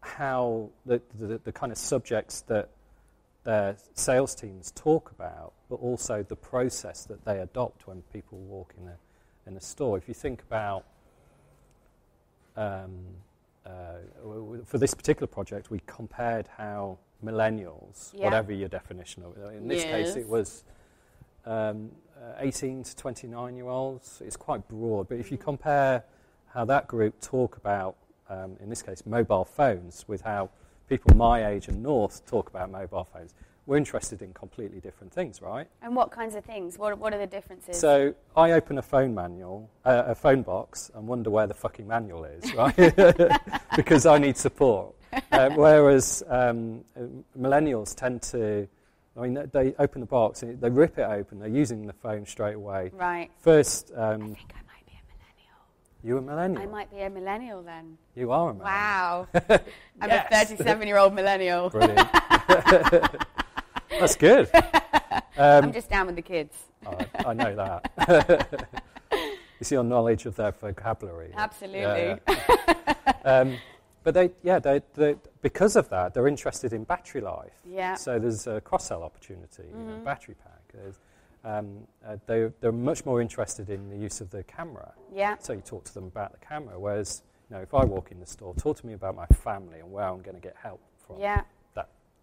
how 0.00 0.68
the, 0.87 1.00
the, 1.18 1.40
the 1.44 1.52
kind 1.52 1.73
of 1.73 1.78
subjects 1.78 2.42
that 2.42 2.68
their 3.44 3.76
sales 3.94 4.35
teams 4.35 4.70
talk 4.73 5.11
about, 5.11 5.52
but 5.68 5.76
also 5.76 6.23
the 6.23 6.37
process 6.37 7.04
that 7.04 7.25
they 7.25 7.38
adopt 7.38 7.87
when 7.87 8.02
people 8.12 8.38
walk 8.38 8.75
in 8.78 8.88
a, 8.88 8.97
in 9.47 9.56
a 9.56 9.61
store. 9.61 9.97
If 9.97 10.09
you 10.09 10.14
think 10.14 10.42
about, 10.42 10.85
um, 12.56 12.99
for 14.64 14.79
this 14.79 14.95
particular 14.95 15.26
project, 15.26 15.71
we 15.71 15.81
compared 15.87 16.49
how 16.57 16.99
millennials, 17.25 18.12
Yeah. 18.14 18.25
whatever 18.25 18.52
your 18.52 18.69
definition 18.69 19.23
of 19.25 19.37
it, 19.37 19.57
in 19.57 19.69
this 19.69 19.85
case 19.85 20.17
it 20.17 20.29
was 20.29 20.64
um, 21.45 21.90
uh, 22.21 22.35
18 22.38 22.83
to 22.85 22.97
29 22.97 23.57
year 23.57 23.69
olds. 23.69 24.21
It's 24.25 24.37
quite 24.37 24.67
broad, 24.69 25.09
but 25.09 25.19
if 25.19 25.31
you 25.33 25.38
compare 25.38 26.05
how 26.49 26.64
that 26.67 26.87
group 26.87 27.21
talk 27.21 27.57
about, 27.57 27.97
um, 28.29 28.57
in 28.61 28.69
this 28.69 28.83
case, 28.83 29.05
mobile 29.07 29.45
phones, 29.45 30.07
with 30.09 30.23
how 30.23 30.50
people 30.88 31.17
my 31.17 31.47
age 31.47 31.69
and 31.69 31.83
north 31.83 32.25
talk 32.26 32.50
about 32.50 32.71
mobile 32.71 33.05
phones. 33.05 33.35
We're 33.71 33.77
interested 33.77 34.21
in 34.21 34.33
completely 34.33 34.81
different 34.81 35.12
things, 35.12 35.41
right? 35.41 35.69
And 35.81 35.95
what 35.95 36.11
kinds 36.11 36.35
of 36.35 36.45
things? 36.45 36.77
What, 36.77 36.99
what 36.99 37.15
are 37.15 37.19
the 37.19 37.27
differences? 37.29 37.79
So 37.79 38.12
I 38.37 38.50
open 38.50 38.79
a 38.79 38.83
phone 38.83 39.15
manual, 39.15 39.71
uh, 39.85 40.03
a 40.09 40.15
phone 40.17 40.43
box, 40.43 40.91
and 40.93 41.07
wonder 41.07 41.31
where 41.31 41.47
the 41.47 41.55
fucking 41.55 41.87
manual 41.87 42.25
is, 42.25 42.53
right? 42.57 42.75
because 43.77 44.07
I 44.07 44.19
need 44.19 44.37
support. 44.37 44.97
Uh, 45.31 45.50
whereas 45.55 46.25
um, 46.29 46.81
millennials 47.39 47.95
tend 47.95 48.23
to, 48.23 48.67
I 49.17 49.21
mean, 49.21 49.49
they 49.53 49.73
open 49.79 50.00
the 50.00 50.07
box, 50.09 50.41
they 50.41 50.69
rip 50.69 50.99
it 50.99 51.03
open, 51.03 51.39
they're 51.39 51.49
using 51.49 51.87
the 51.87 51.93
phone 51.93 52.27
straight 52.27 52.57
away. 52.57 52.91
right. 52.93 53.31
First, 53.39 53.93
I 53.97 54.15
um, 54.15 54.35
think 54.35 54.53
I 54.53 54.62
might 54.67 54.85
be 54.85 54.99
a 54.99 55.05
millennial. 55.15 55.62
you 56.03 56.19
a 56.19 56.21
millennial. 56.21 56.62
I 56.62 56.67
might 56.67 56.91
be 56.91 57.03
a 57.03 57.09
millennial 57.09 57.62
then. 57.62 57.99
You 58.17 58.33
are 58.33 58.50
a 58.50 58.55
millennial. 58.55 58.75
Wow. 58.75 59.29
I'm 60.00 60.09
Yes. 60.11 60.27
a 60.29 60.57
37 60.57 60.89
year 60.89 60.99
old 60.99 61.15
millennial. 61.15 61.71
Brilliant. 61.71 62.09
That's 63.90 64.16
good. 64.16 64.49
I'm 65.37 65.64
Um, 65.64 65.73
just 65.73 65.90
down 65.90 66.06
with 66.06 66.16
the 66.16 66.23
kids. 66.23 66.56
I, 66.87 67.06
I 67.26 67.32
know 67.35 67.54
that. 67.56 68.66
it's 69.61 69.70
your 69.70 69.85
knowledge 69.85 70.26
of 70.26 70.37
their 70.37 70.52
vocabulary. 70.52 71.32
Absolutely. 71.37 71.78
Yeah, 71.78 72.18
yeah. 72.28 72.94
um, 73.25 73.56
but 74.02 74.14
they, 74.14 74.30
yeah, 74.42 74.59
they, 74.59 74.80
they, 74.94 75.16
because 75.42 75.76
of 75.76 75.88
that, 75.90 76.14
they're 76.14 76.28
interested 76.28 76.73
in 76.73 76.85
battery 76.85 77.20
life. 77.20 77.52
Yeah. 77.66 77.94
So 77.94 78.18
there's 78.18 78.47
a 78.47 78.61
cross-sell 78.61 79.02
opportunity, 79.02 79.64
you 79.68 79.75
know, 79.85 79.92
Mhm. 79.94 80.04
battery 80.04 80.35
pack. 80.42 80.56
Um, 81.42 81.87
uh, 82.06 82.16
they, 82.26 82.50
they're 82.61 82.70
much 82.73 83.04
more 83.06 83.20
interested 83.20 83.70
in 83.70 83.88
the 83.88 83.97
use 83.97 84.20
of 84.20 84.30
the 84.30 84.42
camera. 84.42 84.92
Yeah. 85.12 85.37
So 85.38 85.54
you 85.54 85.61
talk 85.62 85.85
to 85.85 85.94
them 85.94 86.04
about 86.04 86.32
the 86.38 86.47
camera. 86.47 86.78
Whereas, 86.78 87.23
you 87.49 87.56
know, 87.56 87.62
if 87.62 87.73
I 87.75 87.85
walk 87.85 88.12
in 88.12 88.20
the 88.20 88.26
store, 88.26 88.54
talk 88.54 88.78
to 88.80 88.87
me 88.87 88.92
about 88.92 89.16
my 89.16 89.26
family 89.26 89.80
and 89.80 89.90
where 89.90 90.04
I'm 90.04 90.20
going 90.20 90.37
to 90.37 90.40
get 90.42 90.56
help 90.62 90.80
from. 91.06 91.18
Yeah. 91.18 91.42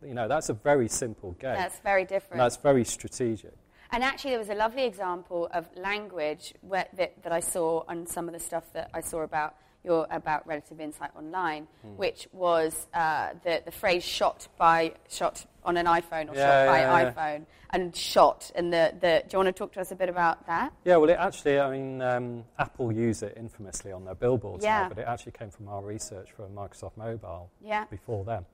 You 0.06 0.14
know, 0.14 0.28
that's 0.28 0.50
a 0.50 0.54
very 0.54 0.88
simple 0.88 1.32
game. 1.34 1.56
That's 1.56 1.80
very 1.80 2.02
and 2.02 2.10
different. 2.10 2.38
that's 2.38 2.58
very 2.58 2.84
strategic. 2.84 3.54
And 3.92 4.04
actually, 4.04 4.32
there 4.32 4.40
was 4.40 4.50
a 4.50 4.56
lovely 4.56 4.84
example 4.86 5.48
of 5.54 5.66
language 5.78 6.54
where, 6.62 6.88
that, 6.98 7.24
that 7.24 7.32
I 7.32 7.40
saw 7.40 7.84
on 7.88 8.06
some 8.06 8.28
of 8.28 8.34
the 8.34 8.40
stuff 8.40 8.66
that 8.74 8.90
I 8.94 9.02
saw 9.02 9.22
about 9.22 9.56
your 9.84 10.06
about 10.12 10.46
relative 10.46 10.82
insight 10.82 11.12
online, 11.16 11.68
Hmm. 11.84 11.96
which 11.96 12.28
was 12.34 12.88
uh, 12.94 13.30
the 13.44 13.62
the 13.64 13.72
phrase 13.72 14.04
"shot 14.04 14.48
by 14.58 14.94
shot 15.08 15.46
on 15.64 15.78
an 15.78 15.86
iPhone" 15.86 16.30
or 16.30 16.36
Yeah, 16.36 16.66
"shot 16.66 16.68
by 16.68 16.80
yeah, 16.82 17.00
yeah. 17.02 17.12
iPhone" 17.14 17.46
and 17.70 17.96
"shot." 17.96 18.52
And 18.56 18.74
the, 18.74 18.94
the 19.00 19.24
do 19.28 19.38
you 19.38 19.40
want 19.40 19.48
to 19.48 19.54
talk 19.54 19.72
to 19.74 19.80
us 19.82 19.92
a 19.92 19.96
bit 19.96 20.10
about 20.10 20.46
that? 20.48 20.74
Yeah, 20.84 20.98
well, 20.98 21.10
it 21.10 21.14
actually, 21.18 21.60
I 21.60 21.72
mean, 21.72 22.02
um, 22.02 22.44
Apple 22.60 22.92
use 22.92 23.24
it 23.24 23.38
infamously 23.38 23.94
on 23.94 24.04
their 24.04 24.16
billboards 24.16 24.64
Yeah. 24.66 24.82
now, 24.84 24.90
but 24.90 24.98
it 24.98 25.06
actually 25.08 25.32
came 25.34 25.52
from 25.52 25.70
our 25.70 25.82
research 25.82 26.32
for 26.36 26.48
Microsoft 26.50 26.98
Mobile 26.98 27.50
Yeah. 27.62 27.86
before 27.90 28.26
them. 28.26 28.46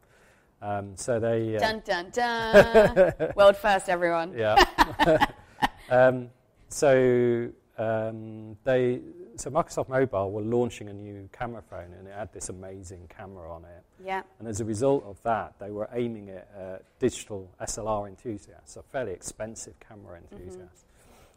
Um, 0.64 0.96
so 0.96 1.20
they. 1.20 1.58
Uh, 1.58 1.60
Dun 1.60 1.82
dun 1.86 2.10
dun! 2.12 3.14
World 3.36 3.58
first, 3.58 3.90
everyone. 3.90 4.34
Yeah. 4.36 4.56
um, 5.90 6.30
so 6.70 7.50
um, 7.78 8.56
they, 8.64 9.02
so 9.36 9.52
Microsoft 9.52 9.90
Mobile 9.90 10.32
were 10.32 10.42
launching 10.42 10.88
a 10.88 10.94
new 10.94 11.28
camera 11.34 11.62
phone, 11.62 11.92
and 12.00 12.08
it 12.08 12.14
had 12.14 12.32
this 12.32 12.48
amazing 12.48 13.10
camera 13.10 13.54
on 13.54 13.66
it. 13.66 13.84
Yeah. 14.06 14.24
And 14.40 14.48
as 14.48 14.62
a 14.62 14.66
result 14.66 15.04
of 15.04 15.22
that, 15.24 15.60
they 15.60 15.70
were 15.70 15.90
aiming 15.94 16.30
it 16.30 16.48
at 16.58 16.84
digital 16.98 17.50
SLR 17.62 18.08
enthusiasts, 18.08 18.74
so 18.74 18.84
fairly 18.90 19.12
expensive 19.12 19.74
camera 19.82 20.18
enthusiasts, 20.18 20.86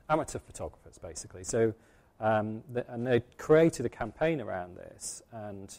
amateur 0.08 0.38
photographers, 0.38 0.98
basically. 0.98 1.42
So, 1.42 1.74
um, 2.20 2.62
th- 2.72 2.86
and 2.88 3.04
they 3.04 3.24
created 3.38 3.86
a 3.86 3.90
campaign 3.90 4.40
around 4.40 4.76
this. 4.76 5.22
And 5.32 5.76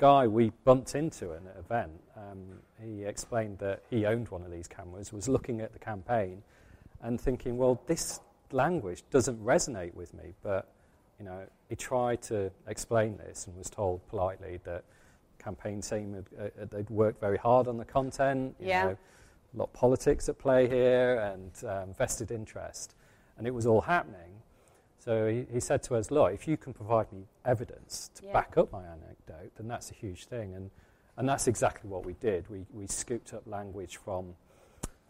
guy 0.00 0.26
we 0.26 0.50
bumped 0.64 0.94
into 0.94 1.32
at 1.32 1.42
an 1.42 1.48
event, 1.58 1.92
um, 2.16 2.40
he 2.82 3.04
explained 3.04 3.58
that 3.58 3.82
he 3.90 4.06
owned 4.06 4.28
one 4.30 4.42
of 4.42 4.50
these 4.50 4.66
cameras, 4.66 5.12
was 5.12 5.28
looking 5.28 5.60
at 5.60 5.74
the 5.74 5.78
campaign, 5.78 6.42
and 7.02 7.20
thinking, 7.20 7.58
well, 7.58 7.78
this 7.86 8.20
language 8.50 9.04
doesn't 9.10 9.38
resonate 9.44 9.94
with 9.94 10.14
me. 10.14 10.32
But 10.42 10.68
you 11.18 11.26
know, 11.26 11.42
he 11.68 11.76
tried 11.76 12.22
to 12.22 12.50
explain 12.66 13.18
this 13.18 13.46
and 13.46 13.54
was 13.56 13.68
told 13.68 14.00
politely 14.08 14.58
that 14.64 14.84
campaign 15.38 15.82
team 15.82 16.14
had, 16.14 16.52
uh, 16.62 16.64
they'd 16.70 16.88
worked 16.88 17.20
very 17.20 17.36
hard 17.36 17.68
on 17.68 17.76
the 17.76 17.84
content. 17.84 18.56
You 18.58 18.68
Yeah. 18.68 18.84
know, 18.84 18.96
a 19.52 19.56
lot 19.58 19.64
of 19.64 19.72
politics 19.74 20.28
at 20.30 20.38
play 20.38 20.66
here 20.66 21.16
and 21.18 21.52
um, 21.68 21.92
vested 21.92 22.30
interest, 22.30 22.94
and 23.36 23.46
it 23.46 23.50
was 23.50 23.66
all 23.66 23.82
happening. 23.82 24.32
So 25.00 25.28
he, 25.28 25.46
he 25.52 25.60
said 25.60 25.82
to 25.84 25.96
us, 25.96 26.10
"Look, 26.10 26.32
if 26.32 26.46
you 26.46 26.56
can 26.56 26.72
provide 26.74 27.10
me 27.12 27.24
evidence 27.44 28.10
to 28.16 28.26
Yeah. 28.26 28.32
back 28.34 28.56
up 28.58 28.70
my 28.70 28.84
anecdote, 28.84 29.52
then 29.56 29.66
that's 29.66 29.90
a 29.90 29.94
huge 29.94 30.26
thing." 30.26 30.54
And 30.54 30.70
and 31.16 31.28
that's 31.28 31.48
exactly 31.48 31.90
what 31.90 32.04
we 32.04 32.12
did. 32.14 32.48
We 32.48 32.66
we 32.72 32.86
scooped 32.86 33.32
up 33.34 33.46
language 33.46 33.96
from 33.96 34.34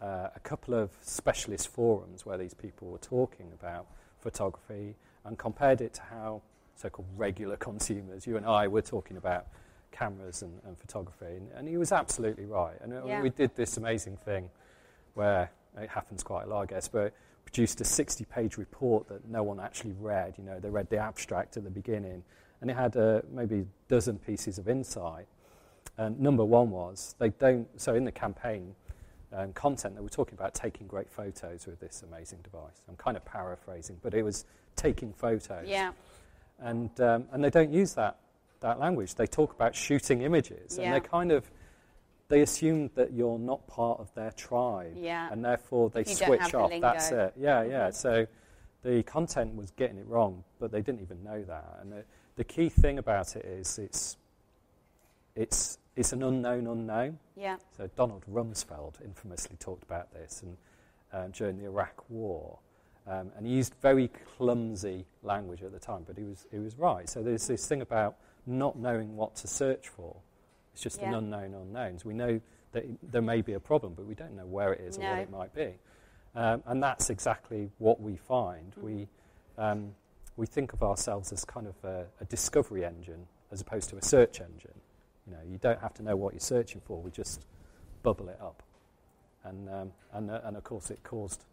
uh, 0.01 0.29
a 0.35 0.39
couple 0.39 0.73
of 0.73 0.91
specialist 1.01 1.67
forums 1.67 2.25
where 2.25 2.37
these 2.37 2.53
people 2.53 2.89
were 2.89 2.97
talking 2.97 3.51
about 3.53 3.85
photography 4.19 4.95
and 5.25 5.37
compared 5.37 5.81
it 5.81 5.93
to 5.93 6.01
how 6.01 6.41
so-called 6.75 7.07
regular 7.15 7.55
consumers, 7.69 8.25
you 8.25 8.37
and 8.37 8.45
I, 8.45 8.67
were 8.67 8.81
talking 8.81 9.17
about 9.17 9.47
cameras 9.91 10.41
and, 10.41 10.59
and 10.65 10.77
photography. 10.77 11.35
And, 11.35 11.51
and 11.51 11.67
he 11.67 11.77
was 11.77 11.91
absolutely 11.91 12.45
right. 12.45 12.75
And 12.81 12.93
uh, 12.93 13.05
Yeah. 13.05 13.21
we 13.21 13.29
did 13.29 13.55
this 13.55 13.77
amazing 13.77 14.17
thing 14.17 14.49
where 15.13 15.51
it 15.77 15.89
happens 15.89 16.23
quite 16.23 16.45
a 16.45 16.49
lot, 16.49 16.61
I 16.61 16.65
guess, 16.65 16.87
but 16.87 17.13
produced 17.45 17.81
a 17.81 17.83
60-page 17.83 18.57
report 18.57 19.07
that 19.09 19.27
no 19.27 19.43
one 19.43 19.59
actually 19.59 19.93
read. 19.99 20.35
You 20.37 20.43
know, 20.43 20.59
they 20.59 20.69
read 20.69 20.89
the 20.89 20.97
abstract 20.97 21.57
at 21.57 21.63
the 21.63 21.69
beginning, 21.69 22.23
and 22.61 22.69
it 22.69 22.75
had 22.75 22.95
uh, 22.95 23.21
maybe 23.31 23.59
a 23.59 23.65
dozen 23.87 24.17
pieces 24.19 24.57
of 24.57 24.67
insight. 24.69 25.25
And 25.97 26.19
number 26.19 26.45
one 26.45 26.69
was 26.71 27.15
they 27.19 27.29
don't. 27.29 27.67
So 27.79 27.95
in 27.95 28.05
the 28.05 28.11
campaign 28.11 28.75
um, 29.33 29.53
content, 29.53 29.95
they 29.95 30.01
were 30.01 30.09
talking 30.09 30.35
about 30.35 30.53
taking 30.53 30.87
great 30.87 31.09
photos 31.11 31.65
with 31.67 31.79
this 31.79 32.03
amazing 32.07 32.39
device. 32.43 32.81
I'm 32.87 32.95
kind 32.95 33.17
of 33.17 33.25
paraphrasing, 33.25 33.97
but 34.01 34.13
it 34.13 34.23
was 34.23 34.45
taking 34.75 35.13
photos. 35.13 35.67
Yeah. 35.67 35.91
And 36.59 36.89
um, 37.01 37.25
and 37.31 37.43
they 37.43 37.49
don't 37.49 37.73
use 37.73 37.93
that 37.95 38.17
that 38.61 38.79
language. 38.79 39.15
They 39.15 39.27
talk 39.27 39.53
about 39.53 39.75
shooting 39.75 40.21
images, 40.21 40.77
Yeah. 40.77 40.85
and 40.85 40.95
they 40.95 40.99
kind 41.07 41.31
of 41.31 41.49
they 42.31 42.41
assume 42.41 42.89
that 42.95 43.11
you're 43.11 43.37
not 43.37 43.67
part 43.67 43.99
of 43.99 44.11
their 44.15 44.31
tribe, 44.31 44.93
Yeah. 44.95 45.29
and 45.31 45.43
therefore 45.43 45.89
they 45.89 45.99
you 45.99 46.15
switch 46.15 46.39
have 46.39 46.51
the 46.51 46.57
off. 46.59 46.71
That's 46.81 47.11
it. 47.11 47.33
Yeah, 47.37 47.61
yeah. 47.63 47.89
Mhm. 47.89 47.93
So 47.93 48.27
the 48.83 49.03
content 49.03 49.55
was 49.55 49.71
getting 49.71 49.97
it 49.97 50.07
wrong, 50.07 50.43
but 50.57 50.71
they 50.71 50.81
didn't 50.81 51.01
even 51.01 51.21
know 51.23 51.43
that. 51.43 51.79
And 51.81 51.91
the, 51.91 52.05
the 52.37 52.43
key 52.45 52.69
thing 52.69 52.97
about 52.99 53.35
it 53.35 53.43
is 53.45 53.77
it's 53.77 54.17
it's 55.35 55.77
it's 55.95 56.13
an 56.13 56.23
unknown 56.23 56.67
unknown. 56.67 57.19
Yeah. 57.35 57.57
So 57.75 57.87
Donald 57.95 58.23
Rumsfeld 58.31 59.01
infamously 59.03 59.57
talked 59.57 59.83
about 59.83 60.13
this 60.13 60.41
and, 60.41 60.57
uh, 61.11 61.27
during 61.27 61.57
the 61.57 61.65
Iraq 61.65 62.09
War. 62.09 62.59
Um, 63.07 63.31
and 63.35 63.45
he 63.45 63.53
used 63.53 63.73
very 63.81 64.07
clumsy 64.37 65.05
language 65.21 65.63
at 65.63 65.73
the 65.73 65.79
time, 65.79 66.03
but 66.07 66.17
he 66.17 66.23
was, 66.23 66.45
he 66.51 66.59
was 66.59 66.77
right. 66.77 67.09
So 67.09 67.21
there's 67.21 67.45
this 67.47 67.67
thing 67.67 67.81
about 67.81 68.15
not 68.45 68.77
knowing 68.77 69.17
what 69.17 69.35
to 69.37 69.47
search 69.47 69.89
for. 69.89 70.15
It's 70.85 70.95
just 70.95 71.03
an 71.03 71.11
Yeah. 71.11 71.19
unknown 71.19 71.53
unknowns. 71.53 72.03
We 72.05 72.15
know 72.15 72.41
that 72.71 72.85
there 73.11 73.21
may 73.21 73.41
be 73.43 73.53
a 73.53 73.59
problem, 73.59 73.93
but 73.93 74.05
we 74.07 74.15
don't 74.15 74.35
know 74.35 74.47
where 74.47 74.73
it 74.73 74.81
is 74.81 74.97
or 74.97 75.01
what 75.01 75.19
it 75.19 75.29
might 75.29 75.53
be. 75.53 75.77
Um, 76.33 76.63
and 76.65 76.81
that's 76.81 77.11
exactly 77.11 77.69
what 77.77 78.01
we 78.01 78.15
find. 78.17 78.73
Mhm. 78.75 78.81
We, 78.81 79.07
um, 79.59 79.95
we 80.37 80.47
think 80.47 80.73
of 80.73 80.81
ourselves 80.81 81.31
as 81.31 81.45
kind 81.45 81.67
of 81.67 81.75
a, 81.85 82.07
a 82.19 82.25
discovery 82.25 82.83
engine 82.83 83.27
as 83.51 83.61
opposed 83.61 83.89
to 83.91 83.97
a 83.97 84.01
search 84.01 84.41
engine. 84.41 84.73
You 85.27 85.33
know, 85.33 85.41
you 85.43 85.59
don't 85.59 85.79
have 85.81 85.93
to 85.95 86.03
know 86.03 86.15
what 86.15 86.33
you're 86.33 86.39
searching 86.39 86.81
for. 86.81 86.99
We 86.99 87.11
just 87.11 87.45
bubble 88.01 88.29
it 88.29 88.41
up, 88.41 88.63
and 89.43 89.69
um, 89.69 89.93
and 90.13 90.31
uh, 90.31 90.41
and 90.45 90.57
of 90.57 90.63
course 90.63 90.89
it 90.89 91.03
caused 91.03 91.45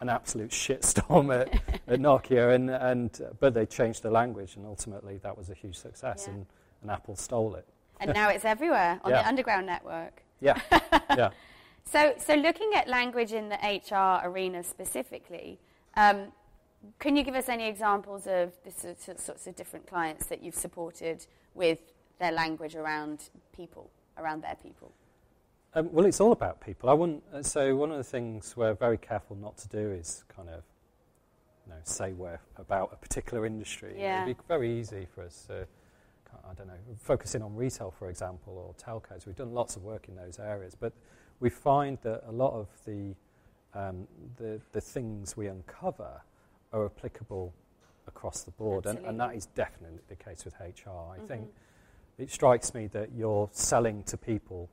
an 0.00 0.10
absolute 0.10 0.50
shitstorm 0.64 1.32
at, 1.40 1.54
at 1.88 2.00
Nokia, 2.00 2.54
and 2.54 2.68
and 2.70 3.18
uh, 3.22 3.32
but 3.40 3.54
they 3.54 3.64
changed 3.64 4.02
the 4.02 4.10
language, 4.10 4.56
and 4.56 4.66
ultimately 4.66 5.16
that 5.18 5.38
was 5.38 5.48
a 5.48 5.54
huge 5.54 5.76
success, 5.78 6.24
Yeah. 6.26 6.34
and, 6.34 6.46
and 6.82 6.90
Apple 6.90 7.16
stole 7.16 7.54
it. 7.54 7.66
And 8.00 8.12
now 8.12 8.28
it's 8.28 8.44
everywhere 8.44 9.00
on 9.04 9.12
the 9.12 9.26
underground 9.26 9.66
network. 9.66 10.22
Yeah, 10.40 10.60
yeah. 11.10 11.30
So, 11.84 12.14
so 12.18 12.34
looking 12.34 12.72
at 12.74 12.88
language 12.88 13.32
in 13.32 13.48
the 13.48 13.56
HR 13.56 14.26
arena 14.26 14.64
specifically, 14.64 15.58
um, 15.96 16.32
can 16.98 17.16
you 17.16 17.22
give 17.22 17.34
us 17.34 17.48
any 17.48 17.68
examples 17.68 18.26
of 18.26 18.52
the 18.64 18.70
sorts 18.70 19.08
of, 19.08 19.18
sorts 19.20 19.46
of 19.46 19.54
different 19.54 19.86
clients 19.86 20.26
that 20.26 20.42
you've 20.42 20.54
supported 20.54 21.26
with 21.54 21.78
their 22.18 22.32
language 22.32 22.74
around 22.74 23.30
people, 23.54 23.90
around 24.18 24.42
their 24.42 24.56
people? 24.62 24.92
Um, 25.74 25.92
well, 25.92 26.06
it's 26.06 26.20
all 26.20 26.32
about 26.32 26.60
people. 26.60 26.88
I 26.88 26.92
wouldn't. 26.92 27.22
Uh, 27.32 27.42
so 27.42 27.74
one 27.76 27.90
of 27.90 27.96
the 27.96 28.04
things 28.04 28.56
we're 28.56 28.74
very 28.74 28.98
careful 28.98 29.36
not 29.36 29.56
to 29.58 29.68
do 29.68 29.90
is 29.90 30.24
kind 30.34 30.48
of, 30.48 30.62
you 31.66 31.72
know, 31.72 31.78
say 31.84 32.12
we're 32.12 32.40
about 32.56 32.90
a 32.92 32.96
particular 32.96 33.44
industry. 33.44 33.94
Yeah. 33.98 34.24
It'd 34.24 34.36
be 34.36 34.42
very 34.46 34.78
easy 34.78 35.06
for 35.14 35.22
us 35.22 35.44
to, 35.48 35.66
I 36.50 36.54
don't 36.54 36.66
know, 36.66 36.74
focus 36.98 37.34
in 37.34 37.42
on 37.42 37.54
retail, 37.54 37.90
for 37.90 38.08
example, 38.10 38.52
or 38.58 38.74
telcos. 38.74 39.26
We've 39.26 39.36
done 39.36 39.52
lots 39.54 39.76
of 39.76 39.82
work 39.82 40.08
in 40.08 40.14
those 40.16 40.38
areas, 40.38 40.74
but 40.78 40.92
we 41.40 41.50
find 41.50 41.98
that 42.02 42.22
a 42.28 42.32
lot 42.32 42.52
of 42.52 42.68
the 42.84 43.14
um, 43.74 44.06
the, 44.36 44.60
the 44.72 44.80
things 44.80 45.36
we 45.36 45.48
uncover 45.48 46.22
are 46.72 46.84
applicable 46.84 47.52
across 48.06 48.42
the 48.42 48.52
board, 48.52 48.86
and, 48.86 48.98
and 49.04 49.18
that 49.18 49.34
is 49.34 49.46
definitely 49.46 49.98
the 50.08 50.14
case 50.14 50.44
with 50.44 50.54
HR. 50.60 50.90
I 51.12 51.18
think 51.26 51.42
Mm-hmm. 51.42 52.22
it 52.22 52.30
strikes 52.30 52.72
me 52.74 52.86
that 52.88 53.10
you're 53.16 53.48
selling 53.52 54.04
to 54.04 54.16
people 54.16 54.68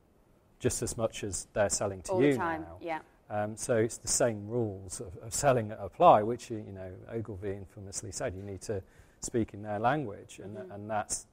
just 0.60 0.82
as 0.82 0.96
much 0.96 1.24
as 1.24 1.48
they're 1.52 1.68
selling 1.68 2.02
to 2.02 2.12
All 2.12 2.22
you 2.22 2.32
the 2.32 2.38
time. 2.38 2.60
now. 2.62 2.76
Yeah. 2.80 3.00
Um, 3.28 3.56
so 3.56 3.76
it's 3.78 3.96
the 3.96 4.06
same 4.06 4.46
rules 4.46 5.00
of, 5.00 5.16
of 5.20 5.34
selling 5.34 5.66
that 5.68 5.80
apply, 5.80 6.22
which 6.22 6.48
you 6.50 6.62
know 6.72 6.92
Ogilvy 7.10 7.50
infamously 7.54 8.12
said 8.12 8.34
you 8.36 8.42
need 8.42 8.60
to 8.62 8.80
speak 9.20 9.52
in 9.54 9.62
their 9.62 9.80
language, 9.80 10.38
and, 10.44 10.56
Mhm. 10.56 10.74
and 10.74 10.88
that's 10.90 11.26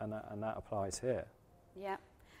and 0.00 0.12
that, 0.12 0.26
and 0.30 0.42
that 0.42 0.54
applies 0.56 0.98
here. 0.98 1.26
Yeah. 1.80 1.96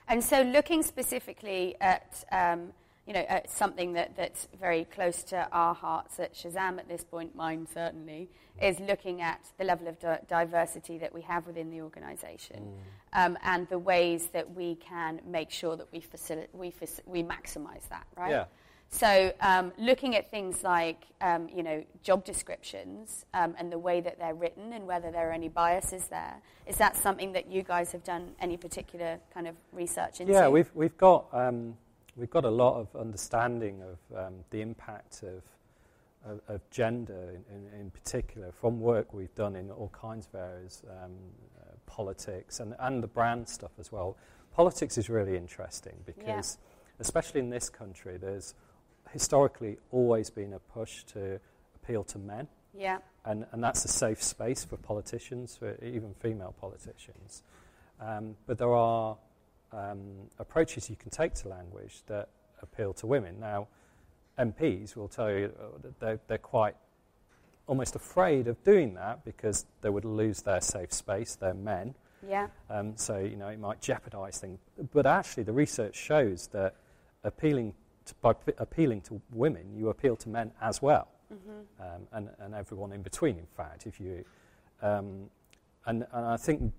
And 0.08 0.22
so 0.22 0.42
looking 0.42 0.82
specifically 0.82 1.76
at, 1.80 2.24
um, 2.30 2.72
you 3.06 3.12
know, 3.12 3.24
at 3.28 3.50
something 3.50 3.92
that, 3.94 4.16
that's 4.16 4.48
very 4.58 4.84
close 4.84 5.22
to 5.24 5.48
our 5.50 5.74
hearts 5.74 6.18
at 6.20 6.34
Shazam 6.34 6.78
at 6.78 6.88
this 6.88 7.04
point, 7.04 7.34
mine 7.34 7.66
certainly, 7.72 8.28
is 8.60 8.80
looking 8.80 9.20
at 9.20 9.40
the 9.58 9.64
level 9.64 9.88
of 9.88 9.98
di- 9.98 10.20
diversity 10.28 10.98
that 10.98 11.12
we 11.12 11.22
have 11.22 11.46
within 11.46 11.70
the 11.70 11.82
organisation 11.82 12.72
um, 13.12 13.36
and 13.42 13.68
the 13.68 13.78
ways 13.78 14.28
that 14.28 14.54
we 14.54 14.76
can 14.76 15.20
make 15.26 15.50
sure 15.50 15.76
that 15.76 15.88
we, 15.92 16.00
facil- 16.00 16.46
we, 16.52 16.70
faci- 16.70 17.00
we 17.06 17.22
maximise 17.22 17.88
that, 17.90 18.06
right? 18.16 18.30
Yeah. 18.30 18.44
So, 18.88 19.32
um, 19.40 19.72
looking 19.78 20.14
at 20.14 20.30
things 20.30 20.62
like, 20.62 21.02
um, 21.20 21.48
you 21.52 21.62
know, 21.62 21.84
job 22.02 22.24
descriptions 22.24 23.26
um, 23.34 23.54
and 23.58 23.70
the 23.70 23.78
way 23.78 24.00
that 24.00 24.18
they're 24.18 24.34
written 24.34 24.72
and 24.72 24.86
whether 24.86 25.10
there 25.10 25.28
are 25.28 25.32
any 25.32 25.48
biases 25.48 26.06
there, 26.06 26.40
is 26.66 26.76
that 26.76 26.96
something 26.96 27.32
that 27.32 27.50
you 27.50 27.62
guys 27.62 27.92
have 27.92 28.04
done 28.04 28.32
any 28.40 28.56
particular 28.56 29.18
kind 29.34 29.48
of 29.48 29.56
research 29.72 30.20
into? 30.20 30.32
Yeah, 30.32 30.48
we've 30.48 30.70
we've 30.74 30.96
got 30.96 31.26
um, 31.32 31.76
we've 32.16 32.30
got 32.30 32.44
a 32.44 32.50
lot 32.50 32.80
of 32.80 32.94
understanding 32.96 33.82
of 33.82 34.16
um, 34.16 34.34
the 34.50 34.60
impact 34.60 35.22
of 35.22 35.42
of, 36.24 36.40
of 36.48 36.70
gender 36.70 37.30
in, 37.30 37.54
in, 37.54 37.80
in 37.80 37.90
particular 37.90 38.50
from 38.52 38.80
work 38.80 39.12
we've 39.12 39.34
done 39.34 39.54
in 39.56 39.70
all 39.70 39.90
kinds 39.90 40.26
of 40.26 40.40
areas, 40.40 40.82
um, 40.90 41.12
uh, 41.60 41.72
politics 41.86 42.60
and 42.60 42.74
and 42.78 43.02
the 43.02 43.08
brand 43.08 43.48
stuff 43.48 43.72
as 43.78 43.92
well. 43.92 44.16
Politics 44.54 44.96
is 44.96 45.10
really 45.10 45.36
interesting 45.36 45.96
because, 46.06 46.56
especially 46.98 47.40
in 47.40 47.50
this 47.50 47.68
country, 47.68 48.16
there's 48.16 48.54
historically 49.12 49.78
always 49.90 50.30
been 50.30 50.52
a 50.52 50.58
push 50.58 51.04
to 51.04 51.40
appeal 51.74 52.04
to 52.04 52.18
men 52.18 52.48
Yeah, 52.76 52.98
and, 53.24 53.46
and 53.52 53.62
that's 53.62 53.84
a 53.84 53.88
safe 53.88 54.22
space 54.22 54.64
for 54.64 54.76
politicians, 54.76 55.56
for 55.56 55.76
even 55.84 56.14
female 56.20 56.54
politicians. 56.60 57.42
Um, 58.00 58.36
but 58.46 58.58
there 58.58 58.72
are 58.72 59.16
um, 59.72 60.28
approaches 60.38 60.88
you 60.88 60.96
can 60.96 61.10
take 61.10 61.34
to 61.34 61.48
language 61.48 62.02
that 62.06 62.28
appeal 62.62 62.92
to 62.94 63.06
women. 63.06 63.40
Now, 63.40 63.68
MPs 64.38 64.96
will 64.96 65.08
tell 65.08 65.30
you 65.30 65.52
uh, 65.58 65.78
that 65.82 66.00
they're, 66.00 66.20
they're 66.28 66.38
quite 66.38 66.76
almost 67.66 67.96
afraid 67.96 68.46
of 68.46 68.62
doing 68.64 68.94
that 68.94 69.24
because 69.24 69.66
they 69.80 69.90
would 69.90 70.04
lose 70.04 70.42
their 70.42 70.60
safe 70.60 70.92
space, 70.92 71.34
they're 71.34 71.54
men. 71.54 71.94
yeah, 72.26 72.48
Um, 72.70 72.96
so, 72.96 73.18
you 73.18 73.36
know, 73.36 73.48
it 73.48 73.58
might 73.58 73.80
jeopardize 73.80 74.38
things. 74.38 74.58
But 74.92 75.06
actually, 75.06 75.44
the 75.44 75.52
research 75.52 75.96
shows 75.96 76.48
that 76.48 76.76
appealing 77.24 77.74
by 78.20 78.32
p- 78.32 78.52
appealing 78.58 79.00
to 79.02 79.20
women, 79.32 79.74
you 79.76 79.88
appeal 79.88 80.16
to 80.16 80.28
men 80.28 80.50
as 80.60 80.80
well, 80.82 81.08
um, 81.80 82.06
and, 82.12 82.28
and 82.38 82.54
everyone 82.54 82.92
in 82.92 83.02
between, 83.02 83.38
in 83.38 83.46
fact. 83.56 83.86
If 83.86 84.00
you, 84.00 84.24
um, 84.82 85.30
and, 85.86 86.06
and 86.12 86.26
I 86.26 86.36
think 86.36 86.72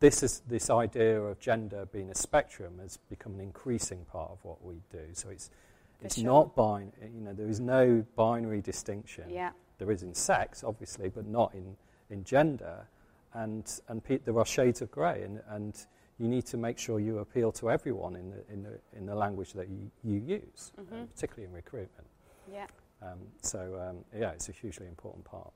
this, 0.00 0.22
is, 0.22 0.42
this 0.48 0.70
idea 0.70 1.20
of 1.20 1.40
gender 1.40 1.86
being 1.92 2.10
a 2.10 2.14
spectrum 2.14 2.78
has 2.80 2.98
become 3.08 3.34
an 3.34 3.40
increasing 3.40 4.04
part 4.04 4.30
of 4.30 4.38
what 4.44 4.64
we 4.64 4.76
do. 4.90 5.04
So 5.12 5.28
it's, 5.30 5.50
For 5.98 6.06
it's 6.06 6.16
sure. 6.16 6.24
not 6.24 6.54
binary, 6.54 6.92
you 7.14 7.20
know, 7.20 7.32
there 7.32 7.48
is 7.48 7.60
no 7.60 8.04
binary 8.14 8.60
distinction 8.60 9.24
yeah, 9.30 9.50
there 9.78 9.90
is 9.90 10.02
in 10.02 10.14
sex, 10.14 10.62
obviously, 10.64 11.08
but 11.08 11.26
not 11.26 11.54
in, 11.54 11.76
in 12.10 12.24
gender. 12.24 12.86
And, 13.34 13.70
and 13.88 14.02
pe- 14.02 14.18
there 14.24 14.38
are 14.38 14.46
shades 14.46 14.80
of 14.82 14.90
grey, 14.90 15.22
and, 15.22 15.40
and 15.50 15.86
you 16.18 16.28
need 16.28 16.44
to 16.46 16.56
make 16.56 16.78
sure 16.78 16.98
you 17.00 17.18
appeal 17.18 17.52
to 17.52 17.70
everyone 17.70 18.16
in 18.16 18.30
the, 18.30 18.52
in 18.52 18.62
the, 18.62 18.78
in 18.96 19.06
the 19.06 19.14
language 19.14 19.52
that 19.52 19.68
you, 19.68 19.90
you 20.02 20.18
use, 20.20 20.72
um, 20.78 20.84
Mhm. 20.86 21.08
particularly 21.14 21.44
in 21.48 21.52
recruitment. 21.52 22.06
yeah. 22.52 22.66
Um, 23.00 23.18
so, 23.42 23.78
um, 23.80 24.04
yeah, 24.18 24.30
it's 24.32 24.48
a 24.48 24.52
hugely 24.52 24.86
important 24.88 25.24
part. 25.24 25.52